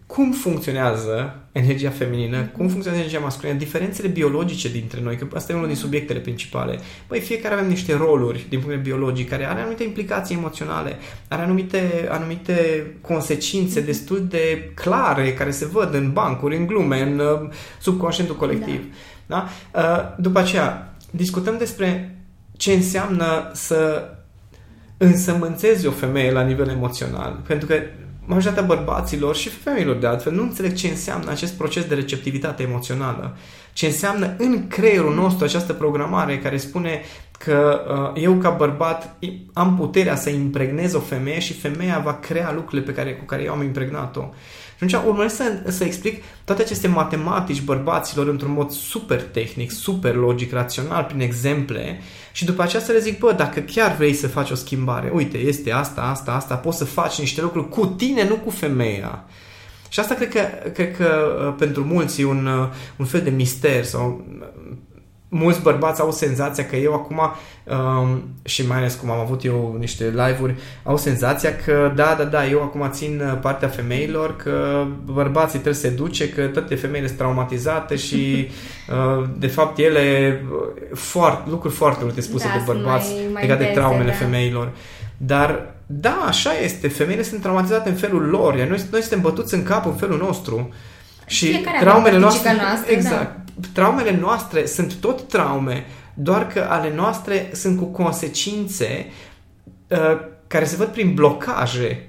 cum 0.07 0.33
funcționează 0.33 1.37
energia 1.53 1.91
feminină, 1.91 2.43
cum 2.43 2.69
funcționează 2.69 3.05
energia 3.05 3.25
masculină, 3.25 3.59
diferențele 3.59 4.09
biologice 4.09 4.69
dintre 4.69 5.01
noi, 5.01 5.17
că 5.17 5.27
asta 5.35 5.53
e 5.53 5.55
unul 5.55 5.67
din 5.67 5.77
subiectele 5.77 6.19
principale. 6.19 6.79
Băi, 7.09 7.21
fiecare 7.21 7.55
avem 7.55 7.69
niște 7.69 7.97
roluri 7.97 8.47
din 8.49 8.59
punct 8.59 8.75
de 8.75 8.75
vedere 8.75 8.97
biologic, 8.97 9.29
care 9.29 9.49
are 9.49 9.61
anumite 9.61 9.83
implicații 9.83 10.37
emoționale, 10.37 10.97
are 11.29 11.43
anumite, 11.43 12.09
anumite 12.11 12.87
consecințe 13.01 13.81
destul 13.81 14.27
de 14.29 14.71
clare, 14.75 15.33
care 15.33 15.51
se 15.51 15.67
văd 15.67 15.95
în 15.95 16.13
bancuri, 16.13 16.57
în 16.57 16.67
glume, 16.67 17.01
în 17.01 17.19
uh, 17.19 17.51
subconștientul 17.81 18.37
colectiv. 18.37 18.81
Da. 19.27 19.49
Da? 19.73 19.81
Uh, 19.81 20.15
după 20.19 20.39
aceea, 20.39 20.95
discutăm 21.11 21.59
despre 21.59 22.19
ce 22.57 22.73
înseamnă 22.73 23.51
să 23.53 24.09
însămânțezi 24.97 25.87
o 25.87 25.91
femeie 25.91 26.33
la 26.33 26.43
nivel 26.43 26.69
emoțional. 26.69 27.41
Pentru 27.47 27.67
că 27.67 27.75
majoritatea 28.27 28.63
bărbaților 28.63 29.37
și 29.37 29.49
femeilor 29.49 29.97
de 29.97 30.07
altfel 30.07 30.33
nu 30.33 30.43
înțeleg 30.43 30.75
ce 30.75 30.89
înseamnă 30.89 31.31
acest 31.31 31.53
proces 31.53 31.85
de 31.85 31.95
receptivitate 31.95 32.63
emoțională. 32.63 33.37
Ce 33.73 33.87
înseamnă 33.87 34.35
în 34.39 34.69
creierul 34.69 35.15
nostru 35.15 35.45
această 35.45 35.73
programare 35.73 36.39
care 36.39 36.57
spune 36.57 37.01
că 37.39 37.81
uh, 38.15 38.23
eu 38.23 38.35
ca 38.35 38.51
bărbat 38.51 39.17
am 39.53 39.77
puterea 39.77 40.17
să 40.17 40.31
impregnez 40.31 40.95
o 40.95 41.01
femeie 41.01 41.41
și 41.41 41.53
femeia 41.53 41.99
va 41.99 42.15
crea 42.15 42.53
lucrurile 42.53 42.87
pe 42.87 42.93
care, 42.93 43.15
cu 43.15 43.25
care 43.25 43.43
eu 43.43 43.53
am 43.53 43.63
impregnat-o. 43.63 44.25
Și 44.77 44.85
atunci 44.85 45.07
urmăresc 45.07 45.37
să, 45.37 45.63
să 45.67 45.85
explic 45.85 46.23
toate 46.45 46.63
aceste 46.63 46.89
matematici 46.89 47.63
bărbaților 47.63 48.29
într-un 48.29 48.53
mod 48.53 48.71
super 48.71 49.23
tehnic, 49.23 49.71
super 49.71 50.15
logic, 50.15 50.53
rațional, 50.53 51.03
prin 51.03 51.21
exemple 51.21 52.01
și 52.33 52.45
după 52.45 52.63
aceea 52.63 52.83
să 52.83 52.93
le 52.93 52.99
zic, 52.99 53.19
bă, 53.19 53.33
dacă 53.33 53.61
chiar 53.61 53.97
vrei 53.97 54.15
să 54.15 54.29
faci 54.29 54.51
o 54.51 54.55
schimbare, 54.55 55.11
uite, 55.15 55.39
este 55.39 55.73
asta, 55.73 56.01
asta, 56.01 56.33
asta, 56.33 56.55
poți 56.55 56.79
să 56.79 56.85
faci 56.85 57.19
niște 57.19 57.41
lucruri 57.41 57.69
cu 57.69 57.87
tine, 57.87 58.29
nu 58.29 58.35
cu 58.35 58.51
femeia. 58.51 59.25
Și 59.89 60.01
asta 60.01 60.15
cred 60.15 60.29
că, 60.29 60.41
cred 60.73 60.97
că 60.97 61.37
uh, 61.47 61.55
pentru 61.59 61.85
mulți 61.85 62.21
e 62.21 62.25
un, 62.25 62.47
uh, 62.47 62.69
un 62.97 63.05
fel 63.05 63.21
de 63.21 63.31
mister 63.31 63.85
sau 63.85 64.27
mulți 65.35 65.63
bărbați 65.63 66.01
au 66.01 66.13
senzația 66.13 66.67
că 66.67 66.77
eu 66.77 66.95
acum 66.95 67.21
um, 67.65 68.23
și 68.45 68.67
mai 68.67 68.77
ales 68.77 68.95
cum 68.95 69.11
am 69.11 69.19
avut 69.19 69.45
eu 69.45 69.77
niște 69.79 70.05
live-uri, 70.05 70.55
au 70.83 70.97
senzația 70.97 71.57
că 71.65 71.93
da, 71.95 72.15
da, 72.19 72.25
da, 72.25 72.47
eu 72.47 72.63
acum 72.63 72.89
țin 72.91 73.23
uh, 73.25 73.39
partea 73.41 73.69
femeilor, 73.69 74.37
că 74.37 74.85
bărbații 75.05 75.59
trebuie 75.59 75.75
să 75.75 75.81
se 75.81 75.89
duce, 75.89 76.29
că 76.29 76.43
toate 76.43 76.75
femeile 76.75 77.07
sunt 77.07 77.19
traumatizate 77.19 77.97
și 77.97 78.17
uh, 79.19 79.29
de 79.37 79.47
fapt 79.47 79.79
ele 79.79 80.41
uh, 80.53 80.97
foarte, 80.99 81.51
lucruri 81.51 81.75
foarte 81.75 82.05
multe 82.05 82.21
spuse 82.21 82.47
da, 82.47 82.53
de 82.53 82.73
bărbați 82.73 83.13
mai, 83.13 83.29
mai 83.33 83.43
legate 83.43 83.65
de 83.65 83.71
traumele 83.71 84.11
da. 84.11 84.17
femeilor. 84.17 84.73
Dar 85.17 85.75
da, 85.87 86.25
așa 86.27 86.51
este, 86.63 86.89
femeile 86.89 87.23
sunt 87.23 87.41
traumatizate 87.41 87.89
în 87.89 87.95
felul 87.95 88.23
lor, 88.23 88.57
iar 88.57 88.69
noi, 88.69 88.81
noi 88.91 89.01
suntem 89.01 89.21
bătuți 89.21 89.55
în 89.55 89.63
cap 89.63 89.87
în 89.87 89.95
felul 89.95 90.19
nostru. 90.19 90.73
Și 91.27 91.47
Fiecare 91.47 91.79
traumele 91.81 92.19
noastre, 92.19 92.57
noastră, 92.57 92.93
exact, 92.93 93.37
da 93.37 93.44
traumele 93.73 94.19
noastre 94.21 94.67
sunt 94.67 94.95
tot 94.95 95.29
traume, 95.29 95.85
doar 96.15 96.47
că 96.47 96.67
ale 96.69 96.95
noastre 96.95 97.51
sunt 97.53 97.79
cu 97.79 97.85
consecințe 97.85 99.07
uh, 99.89 99.99
care 100.47 100.65
se 100.65 100.77
văd 100.77 100.89
prin 100.89 101.15
blocaje. 101.15 102.09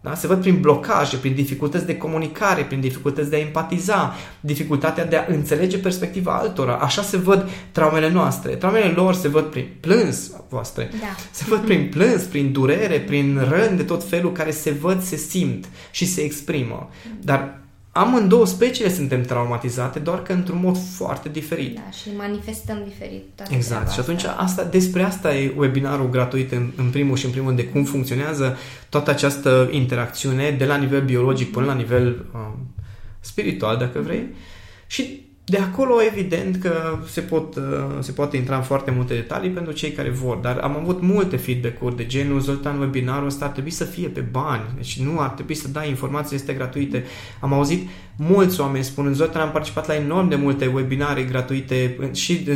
Da? 0.00 0.14
Se 0.14 0.26
văd 0.26 0.40
prin 0.40 0.60
blocaje, 0.60 1.16
prin 1.16 1.34
dificultăți 1.34 1.86
de 1.86 1.96
comunicare, 1.96 2.62
prin 2.62 2.80
dificultăți 2.80 3.30
de 3.30 3.36
a 3.36 3.38
empatiza, 3.38 4.14
dificultatea 4.40 5.06
de 5.06 5.16
a 5.16 5.24
înțelege 5.28 5.78
perspectiva 5.78 6.38
altora. 6.38 6.74
Așa 6.74 7.02
se 7.02 7.16
văd 7.16 7.48
traumele 7.72 8.10
noastre. 8.10 8.54
Traumele 8.54 8.86
lor 8.86 9.14
se 9.14 9.28
văd 9.28 9.44
prin 9.44 9.66
plâns 9.80 10.30
voastre. 10.48 10.90
Da. 11.00 11.16
Se 11.30 11.44
văd 11.48 11.58
prin 11.58 11.88
plâns, 11.88 12.22
prin 12.22 12.52
durere, 12.52 13.00
prin 13.00 13.46
răni 13.48 13.76
de 13.76 13.82
tot 13.82 14.04
felul 14.04 14.32
care 14.32 14.50
se 14.50 14.70
văd, 14.70 15.02
se 15.02 15.16
simt 15.16 15.68
și 15.90 16.06
se 16.06 16.20
exprimă. 16.20 16.90
Dar 17.20 17.63
amândouă 17.96 18.46
speciile 18.46 18.88
suntem 18.88 19.22
traumatizate, 19.22 19.98
doar 19.98 20.22
că 20.22 20.32
într-un 20.32 20.60
mod 20.62 20.76
foarte 20.96 21.28
diferit. 21.28 21.74
Da, 21.74 21.90
și 21.90 22.08
manifestăm 22.16 22.82
diferit. 22.84 23.22
Toate 23.34 23.54
exact. 23.54 23.90
Și 23.90 24.00
atunci 24.00 24.24
asta, 24.36 24.64
despre 24.64 25.02
asta 25.02 25.36
e 25.36 25.54
webinarul 25.56 26.10
gratuit 26.10 26.52
în, 26.52 26.70
în 26.76 26.90
primul 26.90 27.16
și 27.16 27.24
în 27.24 27.30
primul 27.30 27.54
de 27.54 27.64
cum 27.64 27.84
funcționează 27.84 28.56
toată 28.88 29.10
această 29.10 29.68
interacțiune 29.70 30.50
de 30.50 30.64
la 30.64 30.76
nivel 30.76 31.04
biologic 31.04 31.52
până 31.52 31.66
la 31.66 31.74
nivel 31.74 32.24
um, 32.34 32.74
spiritual, 33.20 33.76
dacă 33.76 34.00
vrei. 34.00 34.26
Și 34.86 35.23
de 35.46 35.58
acolo, 35.58 36.02
evident 36.02 36.56
că 36.56 36.98
se, 37.06 37.20
pot, 37.20 37.56
uh, 37.56 37.62
se 38.00 38.12
poate 38.12 38.36
intra 38.36 38.56
în 38.56 38.62
foarte 38.62 38.90
multe 38.90 39.14
detalii 39.14 39.50
pentru 39.50 39.72
cei 39.72 39.90
care 39.90 40.10
vor, 40.10 40.36
dar 40.36 40.58
am 40.58 40.76
avut 40.76 41.02
multe 41.02 41.36
feedback-uri 41.36 41.96
de 41.96 42.06
genul 42.06 42.40
Zoltan, 42.40 42.80
webinarul 42.80 43.26
ăsta 43.26 43.44
ar 43.44 43.50
trebui 43.50 43.70
să 43.70 43.84
fie 43.84 44.08
pe 44.08 44.20
bani, 44.20 44.62
deci 44.76 45.00
nu 45.00 45.20
ar 45.20 45.28
trebui 45.28 45.54
să 45.54 45.68
dai 45.68 45.88
informații, 45.88 46.36
este 46.36 46.52
gratuite. 46.52 47.04
Am 47.40 47.52
auzit 47.52 47.88
mulți 48.16 48.60
oameni 48.60 48.84
spunând, 48.84 49.14
Zoltan, 49.14 49.42
am 49.42 49.50
participat 49.50 49.86
la 49.86 49.94
enorm 49.94 50.28
de 50.28 50.36
multe 50.36 50.66
webinare 50.66 51.22
gratuite 51.22 51.96
și, 52.12 52.48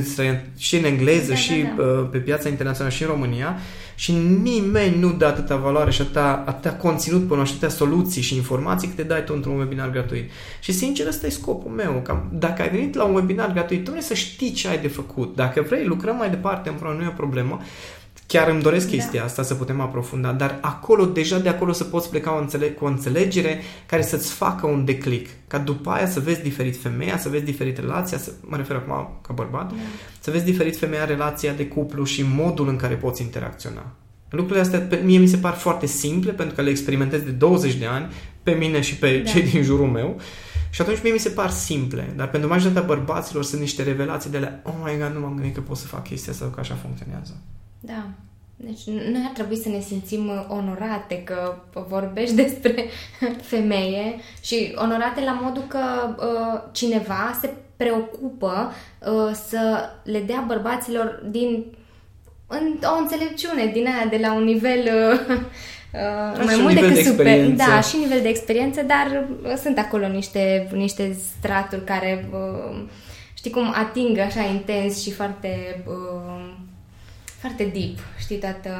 și 0.56 0.76
în 0.76 0.84
engleză 0.84 1.30
da, 1.30 1.36
și 1.36 1.62
da, 1.62 1.82
da. 1.82 1.82
Uh, 1.82 2.08
pe 2.10 2.18
piața 2.18 2.48
internațională 2.48 2.94
și 2.94 3.02
în 3.02 3.08
România 3.08 3.56
și 3.98 4.12
nimeni 4.12 4.98
nu 4.98 5.12
dă 5.12 5.26
atâta 5.26 5.56
valoare 5.56 5.90
și 5.90 6.00
atâta, 6.00 6.42
atâta 6.46 6.74
conținut 6.74 7.26
până 7.26 7.44
și 7.44 7.50
atâtea 7.50 7.68
soluții 7.68 8.22
și 8.22 8.36
informații 8.36 8.88
cât 8.88 8.96
te 8.96 9.02
dai 9.02 9.24
tu 9.24 9.32
într-un 9.34 9.58
webinar 9.58 9.90
gratuit. 9.90 10.30
Și 10.60 10.72
sincer, 10.72 11.06
ăsta 11.06 11.26
e 11.26 11.30
scopul 11.30 11.70
meu. 11.70 12.00
Că 12.04 12.20
dacă 12.32 12.62
ai 12.62 12.68
venit 12.68 12.94
la 12.94 13.04
un 13.04 13.14
webinar 13.14 13.52
gratuit, 13.52 13.84
tu 13.84 13.90
vrei 13.90 14.02
să 14.02 14.14
știi 14.14 14.52
ce 14.52 14.68
ai 14.68 14.78
de 14.78 14.88
făcut. 14.88 15.34
Dacă 15.34 15.62
vrei, 15.62 15.84
lucrăm 15.84 16.16
mai 16.16 16.30
departe 16.30 16.68
împreună, 16.68 16.98
nu 16.98 17.04
e 17.04 17.08
o 17.08 17.16
problemă. 17.16 17.60
Chiar 18.28 18.48
îmi 18.48 18.62
doresc 18.62 18.84
da. 18.84 18.96
chestia 18.96 19.20
da. 19.20 19.26
asta 19.26 19.42
să 19.42 19.54
putem 19.54 19.80
aprofunda, 19.80 20.32
dar 20.32 20.58
acolo, 20.60 21.04
deja 21.04 21.38
de 21.38 21.48
acolo 21.48 21.72
să 21.72 21.84
poți 21.84 22.10
pleca 22.10 22.34
o 22.34 22.38
înțele- 22.38 22.70
cu 22.70 22.84
o 22.84 22.88
înțelegere 22.88 23.60
care 23.86 24.02
să-ți 24.02 24.32
facă 24.32 24.66
un 24.66 24.84
declic. 24.84 25.28
Ca 25.46 25.58
după 25.58 25.90
aia 25.90 26.08
să 26.08 26.20
vezi 26.20 26.42
diferit 26.42 26.80
femeia, 26.80 27.18
să 27.18 27.28
vezi 27.28 27.44
diferit 27.44 27.78
relația, 27.78 28.18
să, 28.18 28.32
mă 28.40 28.56
refer 28.56 28.76
acum 28.76 29.20
ca 29.22 29.32
bărbat, 29.32 29.68
da. 29.70 29.76
să 30.20 30.30
vezi 30.30 30.44
diferit 30.44 30.76
femeia, 30.76 31.04
relația 31.04 31.52
de 31.52 31.66
cuplu 31.66 32.04
și 32.04 32.24
modul 32.34 32.68
în 32.68 32.76
care 32.76 32.94
poți 32.94 33.22
interacționa. 33.22 33.92
Lucrurile 34.30 34.64
astea 34.64 34.80
pe 34.80 35.00
mie 35.04 35.18
mi 35.18 35.26
se 35.26 35.36
par 35.36 35.54
foarte 35.54 35.86
simple 35.86 36.32
pentru 36.32 36.54
că 36.54 36.62
le 36.62 36.70
experimentez 36.70 37.20
de 37.20 37.30
20 37.30 37.74
de 37.74 37.86
ani 37.86 38.12
pe 38.42 38.50
mine 38.50 38.80
și 38.80 38.96
pe 38.96 39.18
da. 39.18 39.30
cei 39.30 39.42
din 39.42 39.62
jurul 39.62 39.88
meu 39.88 40.20
și 40.70 40.80
atunci 40.80 41.02
mie 41.02 41.12
mi 41.12 41.18
se 41.18 41.28
par 41.28 41.50
simple, 41.50 42.12
dar 42.16 42.30
pentru 42.30 42.48
majoritatea 42.48 42.88
bărbaților 42.88 43.44
sunt 43.44 43.60
niște 43.60 43.82
revelații 43.82 44.30
de 44.30 44.38
la 44.38 44.60
oh 44.62 44.74
my 44.84 44.98
god, 44.98 45.10
nu 45.14 45.20
m-am 45.20 45.34
gândit 45.34 45.54
că 45.54 45.60
pot 45.60 45.76
să 45.76 45.86
fac 45.86 46.08
chestia 46.08 46.32
asta, 46.32 46.50
că 46.54 46.60
așa 46.60 46.74
funcționează. 46.74 47.36
Da. 47.80 48.06
Deci 48.56 48.84
noi 48.86 49.24
ar 49.26 49.32
trebui 49.32 49.56
să 49.56 49.68
ne 49.68 49.80
simțim 49.80 50.28
uh, 50.28 50.44
onorate 50.48 51.22
că 51.22 51.54
vorbești 51.88 52.34
despre 52.44 52.84
femeie 53.42 54.14
și 54.42 54.74
onorate 54.76 55.20
la 55.24 55.38
modul 55.42 55.64
că 55.68 55.78
uh, 56.18 56.60
cineva 56.72 57.38
se 57.40 57.50
preocupă 57.76 58.72
uh, 59.00 59.34
să 59.48 59.90
le 60.04 60.20
dea 60.20 60.44
bărbaților 60.46 61.22
din 61.30 61.64
în, 62.48 62.78
o 62.82 62.98
înțelepciune 62.98 63.66
din 63.72 63.86
aia 63.86 64.06
de 64.10 64.18
la 64.20 64.32
un 64.32 64.44
nivel 64.44 64.78
uh, 64.78 65.36
uh, 66.38 66.44
mai 66.44 66.56
mult 66.60 66.74
decât 66.74 66.94
de 66.94 67.02
super. 67.02 67.50
Da, 67.50 67.80
și 67.80 67.96
nivel 67.96 68.20
de 68.20 68.28
experiență, 68.28 68.82
dar 68.82 69.26
uh, 69.42 69.54
sunt 69.62 69.78
acolo 69.78 70.08
niște, 70.08 70.68
niște 70.72 71.16
straturi 71.38 71.84
care 71.84 72.28
uh, 72.32 72.80
știi 73.34 73.50
cum 73.50 73.72
ating 73.74 74.18
așa 74.18 74.42
intens 74.42 75.02
și 75.02 75.12
foarte 75.12 75.82
uh, 75.86 76.57
foarte 77.38 77.64
deep, 77.64 77.98
știi, 78.18 78.38
toată, 78.38 78.70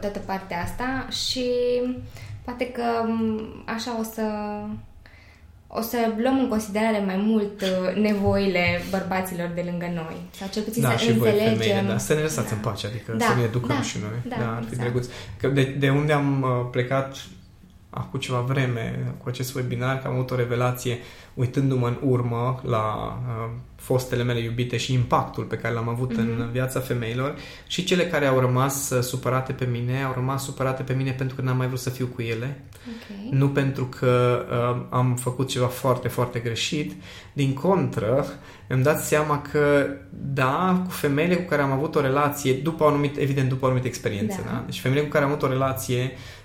toată 0.00 0.18
partea 0.18 0.62
asta 0.62 1.06
și 1.26 1.50
poate 2.44 2.70
că 2.70 2.82
așa 3.64 3.98
o 3.98 4.02
să 4.02 4.22
o 5.74 5.80
să 5.80 5.96
luăm 6.16 6.38
în 6.38 6.48
considerare 6.48 7.02
mai 7.06 7.16
mult 7.16 7.60
uh, 7.60 7.96
nevoile 7.96 8.82
bărbaților 8.90 9.50
de 9.54 9.64
lângă 9.70 9.90
noi. 9.94 10.16
Sau 10.30 10.48
cel 10.52 10.62
puțin 10.62 10.82
da, 10.82 10.90
să 10.90 10.96
și 10.96 11.10
înțelegem. 11.10 11.54
Voi 11.56 11.66
femeile, 11.66 11.88
da. 11.88 11.98
Să 11.98 12.14
ne 12.14 12.20
lăsați 12.20 12.48
da. 12.48 12.54
în 12.54 12.60
pace, 12.60 12.86
adică 12.86 13.12
da. 13.12 13.24
să 13.24 13.34
ne 13.34 13.42
educăm 13.42 13.76
da. 13.76 13.82
și 13.82 13.98
noi. 14.00 14.18
Da, 14.28 14.36
da 14.44 14.56
ar 14.56 14.62
fi 14.62 14.72
exact. 14.72 14.80
drăguț. 14.80 15.06
Că 15.40 15.48
de, 15.48 15.62
de 15.78 15.90
unde 15.90 16.12
am 16.12 16.42
uh, 16.42 16.68
plecat 16.70 17.16
acum 17.94 18.20
ceva 18.20 18.40
vreme 18.40 19.14
cu 19.22 19.28
acest 19.28 19.54
webinar, 19.54 19.98
că 19.98 20.06
am 20.06 20.12
avut 20.12 20.30
o 20.30 20.34
revelație 20.34 20.98
uitându-mă 21.34 21.86
în 21.86 21.96
urmă 22.08 22.60
la 22.62 23.18
uh, 23.26 23.50
fostele 23.76 24.22
mele 24.22 24.40
iubite 24.40 24.76
și 24.76 24.92
impactul 24.92 25.44
pe 25.44 25.56
care 25.56 25.74
l-am 25.74 25.88
avut 25.88 26.12
mm-hmm. 26.12 26.18
în 26.18 26.34
mhm. 26.38 26.52
viața 26.52 26.80
femeilor 26.80 27.34
și 27.66 27.84
cele 27.84 28.06
care 28.06 28.26
au 28.26 28.40
rămas 28.40 28.90
uh, 28.90 29.02
supărate 29.02 29.52
pe 29.52 29.64
mine, 29.64 30.02
au 30.02 30.12
rămas 30.14 30.44
supărate 30.44 30.82
pe 30.82 30.92
mine 30.92 31.10
pentru 31.10 31.36
că 31.36 31.42
n-am 31.42 31.56
mai 31.56 31.66
vrut 31.66 31.78
să 31.78 31.90
fiu 31.90 32.06
cu 32.06 32.22
ele, 32.22 32.64
okay. 32.80 33.28
nu 33.30 33.48
pentru 33.48 33.84
că 33.84 34.44
uh, 34.50 34.86
am 34.90 35.16
făcut 35.16 35.48
ceva 35.48 35.66
foarte, 35.66 36.08
foarte 36.08 36.38
greșit. 36.38 37.02
Din 37.32 37.52
contră, 37.52 38.26
mi-am 38.68 38.82
dat 38.82 39.04
seama 39.04 39.42
că, 39.42 39.86
da, 40.10 40.82
cu 40.84 40.90
femeile 40.90 41.34
cu 41.34 41.48
care 41.48 41.62
am 41.62 41.72
avut 41.72 41.94
o 41.94 42.00
relație, 42.00 42.52
după 42.52 42.84
o 42.84 42.86
anumită, 42.86 43.20
evident, 43.20 43.48
după 43.48 43.64
o 43.64 43.66
anumită 43.66 43.88
experiență, 43.88 44.40
da. 44.44 44.50
da? 44.50 44.62
Deci 44.64 44.80
femeile 44.80 45.04
cu 45.04 45.10
care 45.10 45.24
am 45.24 45.30
avut 45.30 45.42
o 45.42 45.48
relație 45.48 46.02
uh, 46.12 46.41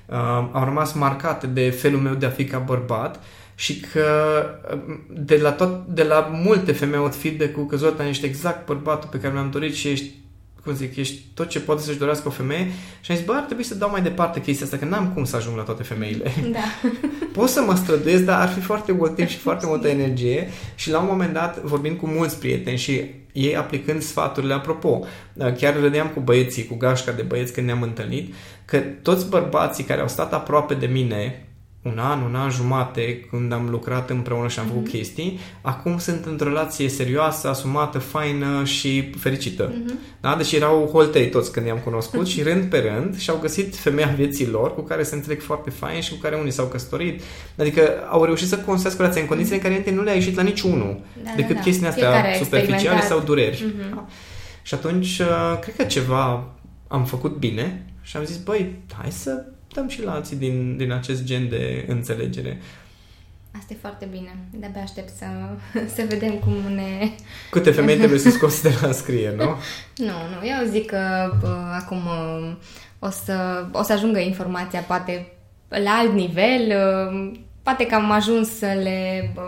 au 0.52 0.64
rămas 0.64 0.94
marcate 0.94 1.48
de 1.48 1.70
felul 1.70 2.00
meu 2.00 2.14
de 2.14 2.26
a 2.26 2.30
fi 2.30 2.46
ca 2.46 2.58
bărbat 2.58 3.24
și 3.56 3.80
că 3.80 4.06
de 5.10 5.38
la, 5.38 5.52
tot, 5.52 5.86
de 5.88 6.04
la 6.04 6.30
multe 6.44 6.72
femei 6.72 6.98
aud 6.98 7.16
feedback-ul 7.16 7.66
că 7.66 7.76
Zoltan 7.76 8.08
ești 8.08 8.26
exact 8.26 8.66
bărbatul 8.66 9.10
pe 9.12 9.20
care 9.20 9.34
mi-am 9.34 9.50
dorit 9.50 9.76
și 9.76 9.88
ești 9.88 10.12
cum 10.68 10.76
zic, 10.76 10.96
ești 10.96 11.22
tot 11.34 11.48
ce 11.48 11.60
poate 11.60 11.82
să-și 11.82 11.98
dorească 11.98 12.28
o 12.28 12.32
femeie 12.32 12.68
și 13.02 13.12
am 13.12 13.18
zis, 13.18 13.26
bă, 13.26 13.34
ar 13.34 13.44
trebui 13.44 13.64
să 13.64 13.76
dau 13.76 13.90
mai 13.90 14.02
departe 14.02 14.42
chestia 14.42 14.66
asta, 14.66 14.78
că 14.78 14.86
n-am 14.86 15.12
cum 15.14 15.26
să 15.26 15.36
ajung 15.36 15.58
la 15.58 15.64
toate 15.64 15.84
femeile. 15.84 16.32
Da. 16.52 16.90
Pot 17.38 17.50
să 17.50 17.62
mă 17.62 17.76
străduiesc, 17.76 18.24
dar 18.24 18.42
ar 18.42 18.50
fi 18.50 18.60
foarte 18.60 18.92
mult 18.92 19.16
timp 19.16 19.28
și 19.28 19.38
foarte 19.48 19.66
multă 19.66 19.88
energie 19.88 20.50
și 20.76 20.90
la 20.90 21.00
un 21.00 21.08
moment 21.10 21.34
dat, 21.34 21.62
vorbind 21.62 21.98
cu 21.98 22.08
mulți 22.08 22.40
prieteni 22.40 22.78
și 22.78 23.02
ei 23.32 23.56
aplicând 23.56 24.02
sfaturile, 24.02 24.54
apropo, 24.54 25.06
chiar 25.58 25.80
râdeam 25.80 26.08
cu 26.08 26.20
băieții, 26.20 26.66
cu 26.66 26.76
gașca 26.76 27.12
de 27.12 27.22
băieți 27.22 27.54
când 27.54 27.66
ne-am 27.66 27.82
întâlnit, 27.82 28.34
că 28.68 28.78
toți 28.78 29.30
bărbații 29.30 29.84
care 29.84 30.02
au 30.02 30.08
stat 30.08 30.34
aproape 30.34 30.74
de 30.74 30.86
mine 30.86 31.48
un 31.82 32.00
an, 32.00 32.22
un 32.22 32.36
an 32.36 32.50
jumate 32.50 33.20
când 33.30 33.54
am 33.54 33.70
lucrat 33.70 34.10
împreună 34.10 34.48
și 34.48 34.60
am 34.60 34.66
făcut 34.66 34.88
mm-hmm. 34.88 34.92
chestii, 34.92 35.40
acum 35.62 35.98
sunt 35.98 36.26
într-o 36.26 36.48
relație 36.48 36.90
serioasă, 36.90 37.50
asumată, 37.50 38.00
faină 38.00 38.64
și 38.64 39.10
fericită. 39.18 39.72
Mm-hmm. 39.72 40.20
Da? 40.22 40.36
Deci 40.36 40.52
erau 40.52 40.90
holtei 40.92 41.30
toți 41.30 41.52
când 41.52 41.66
i-am 41.66 41.78
cunoscut 41.78 42.28
și 42.28 42.42
rând 42.42 42.64
pe 42.64 42.78
rând 42.78 43.18
și 43.18 43.30
au 43.30 43.38
găsit 43.42 43.76
femeia 43.76 44.14
vieții 44.16 44.48
lor 44.48 44.74
cu 44.74 44.82
care 44.82 45.04
se 45.04 45.16
înțeleg 45.16 45.42
foarte 45.42 45.70
fain 45.70 46.02
și 46.02 46.12
cu 46.12 46.20
care 46.22 46.36
unii 46.36 46.52
s-au 46.52 46.66
căsătorit. 46.66 47.22
Adică 47.58 47.82
au 48.10 48.24
reușit 48.24 48.48
să 48.48 48.58
construiască 48.58 49.02
relația 49.02 49.22
în 49.22 49.28
condiții 49.28 49.60
mm-hmm. 49.60 49.64
în 49.64 49.84
care 49.84 49.96
nu 49.96 50.04
le-a 50.04 50.14
ieșit 50.14 50.36
la 50.36 50.42
niciunul 50.42 51.00
da, 51.24 51.30
decât 51.36 51.48
da, 51.48 51.54
da. 51.54 51.62
chestiile 51.62 51.90
astea 51.90 52.12
Fiecare 52.12 52.38
superficiale 52.44 53.02
sau 53.02 53.20
dureri. 53.20 53.64
Mm-hmm. 53.64 53.90
Da? 53.94 54.06
Și 54.62 54.74
atunci, 54.74 55.20
uh, 55.20 55.60
cred 55.62 55.76
că 55.76 55.84
ceva 55.84 56.50
am 56.88 57.06
făcut 57.06 57.38
bine 57.38 57.86
și 58.08 58.18
am 58.18 58.24
zis, 58.24 58.38
băi, 58.38 58.76
hai 58.98 59.12
să 59.12 59.46
dăm 59.74 59.88
și 59.88 60.04
la 60.04 60.14
alții 60.14 60.36
din, 60.36 60.78
din 60.78 60.92
acest 60.92 61.24
gen 61.24 61.50
de 61.50 61.86
înțelegere. 61.88 62.62
Asta 63.58 63.74
e 63.74 63.78
foarte 63.82 64.08
bine. 64.12 64.38
De-abia 64.52 64.82
aștept 64.82 65.10
să, 65.18 65.26
să 65.96 66.06
vedem 66.08 66.34
cum 66.34 66.54
ne... 66.54 67.10
Câte 67.52 67.72
femei 67.72 67.98
trebuie 67.98 68.20
să 68.20 68.30
scoți 68.30 68.64
de 68.64 68.74
la 68.82 68.92
scrie, 68.92 69.34
nu? 69.36 69.44
nu, 70.08 70.16
nu. 70.34 70.48
Eu 70.48 70.70
zic 70.70 70.86
că 70.86 71.34
bă, 71.40 71.56
acum 71.82 72.02
o 73.00 73.10
să, 73.10 73.66
o 73.72 73.84
să 73.84 73.94
ajungă 73.94 74.20
informația 74.20 74.80
poate 74.80 75.32
la 75.68 75.92
alt 75.92 76.14
nivel. 76.14 76.74
Poate 77.64 77.86
că 77.86 77.96
am 77.96 78.12
ajuns 78.12 78.58
să 78.58 78.66
le... 78.66 79.32
Bă, 79.34 79.42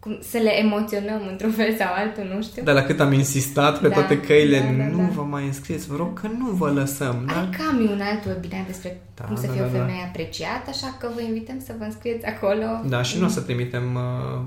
cum, 0.00 0.18
să 0.20 0.38
le 0.38 0.58
emoționăm 0.58 1.20
într-un 1.30 1.50
fel 1.50 1.76
sau 1.76 1.92
altul, 1.94 2.34
nu 2.34 2.42
știu. 2.42 2.62
Dar 2.62 2.74
la 2.74 2.82
cât 2.82 3.00
am 3.00 3.12
insistat 3.12 3.80
pe 3.80 3.88
da, 3.88 3.94
toate 3.94 4.20
căile, 4.20 4.58
da, 4.58 4.84
da, 4.84 4.90
nu 4.90 4.98
da. 4.98 5.12
vă 5.14 5.22
mai 5.22 5.44
înscrieți, 5.46 5.86
vă 5.88 5.96
rog 5.96 6.20
că 6.20 6.28
nu 6.38 6.50
vă 6.50 6.70
lăsăm. 6.70 7.22
Da? 7.26 7.40
Ai 7.40 7.48
cam 7.58 7.90
un 7.90 8.00
alt 8.00 8.24
webinar 8.24 8.64
despre 8.66 9.00
da, 9.14 9.24
cum 9.24 9.36
să 9.36 9.46
da, 9.46 9.52
fie 9.52 9.60
da, 9.60 9.66
o 9.66 9.70
femeie 9.70 10.00
da. 10.02 10.08
apreciată, 10.08 10.66
așa 10.70 10.96
că 11.00 11.08
vă 11.14 11.20
invităm 11.20 11.60
să 11.66 11.74
vă 11.78 11.84
înscrieți 11.84 12.26
acolo. 12.26 12.66
Da, 12.86 13.02
și 13.02 13.14
mm. 13.14 13.20
nu 13.20 13.26
o 13.26 13.30
să 13.30 13.40
trimitem, 13.40 13.98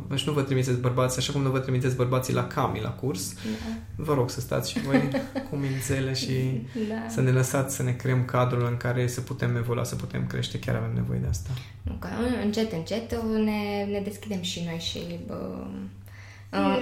uh, 0.09 0.17
și 0.17 0.23
nu 0.27 0.33
vă 0.33 0.41
trimiteți 0.41 0.79
bărbați, 0.79 1.17
așa 1.17 1.31
cum 1.31 1.41
nu 1.41 1.49
vă 1.49 1.59
trimiteți 1.59 1.95
bărbații 1.95 2.33
la 2.33 2.47
Cami, 2.47 2.79
la 2.81 2.89
curs. 2.89 3.33
Da. 3.33 3.73
Vă 3.95 4.13
rog 4.13 4.29
să 4.29 4.39
stați 4.39 4.71
și 4.71 4.79
voi 4.79 5.09
cu 5.49 5.55
mințele 5.55 6.13
și 6.13 6.61
da. 6.89 7.09
să 7.09 7.21
ne 7.21 7.31
lăsați 7.31 7.75
să 7.75 7.83
ne 7.83 7.91
creăm 7.91 8.25
cadrul 8.25 8.67
în 8.69 8.77
care 8.77 9.07
să 9.07 9.21
putem 9.21 9.55
evolua, 9.55 9.83
să 9.83 9.95
putem 9.95 10.27
crește. 10.27 10.59
Chiar 10.59 10.75
avem 10.75 10.91
nevoie 10.95 11.19
de 11.19 11.27
asta. 11.29 11.49
Nu, 11.81 11.93
că 11.99 12.07
încet, 12.43 12.71
încet 12.71 13.11
ne, 13.43 13.85
ne 13.91 14.01
deschidem 14.03 14.41
și 14.41 14.63
noi 14.65 14.77
și 14.79 14.99
bă, 15.27 15.40
Uh, 15.40 15.40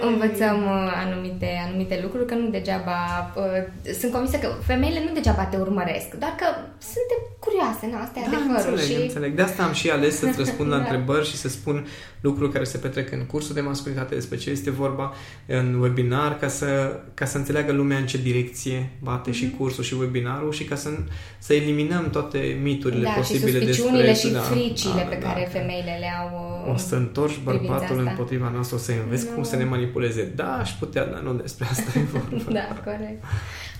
învățăm 0.01 0.57
uh, 0.63 0.93
anumite, 1.05 1.61
anumite 1.67 1.99
lucruri, 2.01 2.25
că 2.25 2.35
nu 2.35 2.49
degeaba... 2.49 3.31
Uh, 3.35 3.93
sunt 3.93 4.11
convinsă 4.11 4.37
că 4.37 4.47
femeile 4.47 5.03
nu 5.07 5.13
degeaba 5.13 5.43
te 5.43 5.57
urmăresc, 5.57 6.13
doar 6.13 6.35
că 6.37 6.45
suntem 6.79 7.19
curioase, 7.39 7.87
nu? 7.91 7.97
Asta 7.97 8.19
e 8.19 8.21
da, 8.31 8.37
adevărul. 8.37 8.71
Înțeleg, 8.71 8.97
și... 8.97 9.01
înțeleg. 9.01 9.35
De 9.35 9.41
asta 9.41 9.63
am 9.63 9.73
și 9.73 9.89
ales 9.89 10.17
să-ți 10.17 10.37
răspund 10.43 10.69
la 10.69 10.75
da. 10.77 10.81
întrebări 10.81 11.27
și 11.27 11.37
să 11.37 11.49
spun 11.49 11.87
lucruri 12.21 12.51
care 12.51 12.63
se 12.63 12.77
petrec 12.77 13.11
în 13.11 13.25
cursul 13.25 13.55
de 13.55 13.61
masculinitate, 13.61 14.15
despre 14.15 14.37
ce 14.37 14.49
este 14.49 14.71
vorba 14.71 15.13
în 15.45 15.79
webinar, 15.79 16.37
ca 16.37 16.47
să, 16.47 16.99
ca 17.13 17.25
să 17.25 17.37
înțeleagă 17.37 17.71
lumea 17.71 17.97
în 17.97 18.05
ce 18.05 18.17
direcție 18.17 18.89
bate 18.99 19.29
mm-hmm. 19.29 19.33
și 19.33 19.45
mhm. 19.45 19.57
cursul 19.57 19.83
și 19.83 19.93
webinarul 19.93 20.51
și 20.51 20.63
ca 20.63 20.75
să, 20.75 20.89
să 21.37 21.53
eliminăm 21.53 22.09
toate 22.09 22.59
miturile 22.61 23.03
da, 23.03 23.09
posibile 23.09 23.59
și 23.59 23.65
despre... 23.65 24.13
și 24.13 24.29
da, 24.29 24.39
fricile 24.39 24.93
da, 25.03 25.09
pe 25.09 25.17
da, 25.21 25.27
care 25.27 25.49
da. 25.53 25.59
femeile 25.59 25.97
le 25.99 26.11
au 26.21 26.49
O 26.73 26.77
să 26.77 26.95
întorci 26.95 27.39
bărbatul 27.43 27.99
împotriva 27.99 28.49
noastră, 28.53 28.75
o 28.75 28.79
să 28.79 28.91
înveți 29.03 29.25
no. 29.25 29.33
cum 29.33 29.43
să 29.43 29.55
ne 29.55 29.63
manipuleze. 29.63 30.31
Da, 30.35 30.57
aș 30.57 30.71
putea, 30.71 31.05
dar 31.05 31.19
nu 31.19 31.33
despre 31.33 31.65
asta 31.71 31.99
e 31.99 32.01
vorba. 32.13 32.51
da, 32.51 32.81
corect. 32.83 33.23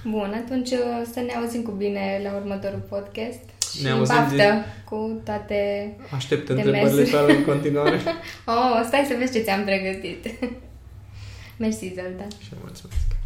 Bun, 0.06 0.44
atunci 0.46 0.68
să 1.14 1.20
ne 1.20 1.34
auzim 1.34 1.62
cu 1.62 1.72
bine 1.72 2.20
la 2.24 2.36
următorul 2.36 2.84
podcast. 2.90 3.40
Și 3.76 3.84
ne 3.84 3.90
auzim 3.90 4.16
baftă 4.16 4.36
din... 4.36 4.64
cu 4.86 5.22
toate 5.26 5.92
Aștept 6.16 6.50
întrebările 6.50 7.04
tale 7.04 7.36
în 7.36 7.44
continuare. 7.52 8.00
oh, 8.46 8.82
stai 8.88 9.06
să 9.08 9.16
vezi 9.18 9.34
ce 9.34 9.40
ți-am 9.40 9.64
pregătit. 9.64 10.26
Mersi, 11.60 11.94
Zoltan. 11.96 12.28
Și 12.44 12.50
mulțumesc. 12.62 13.19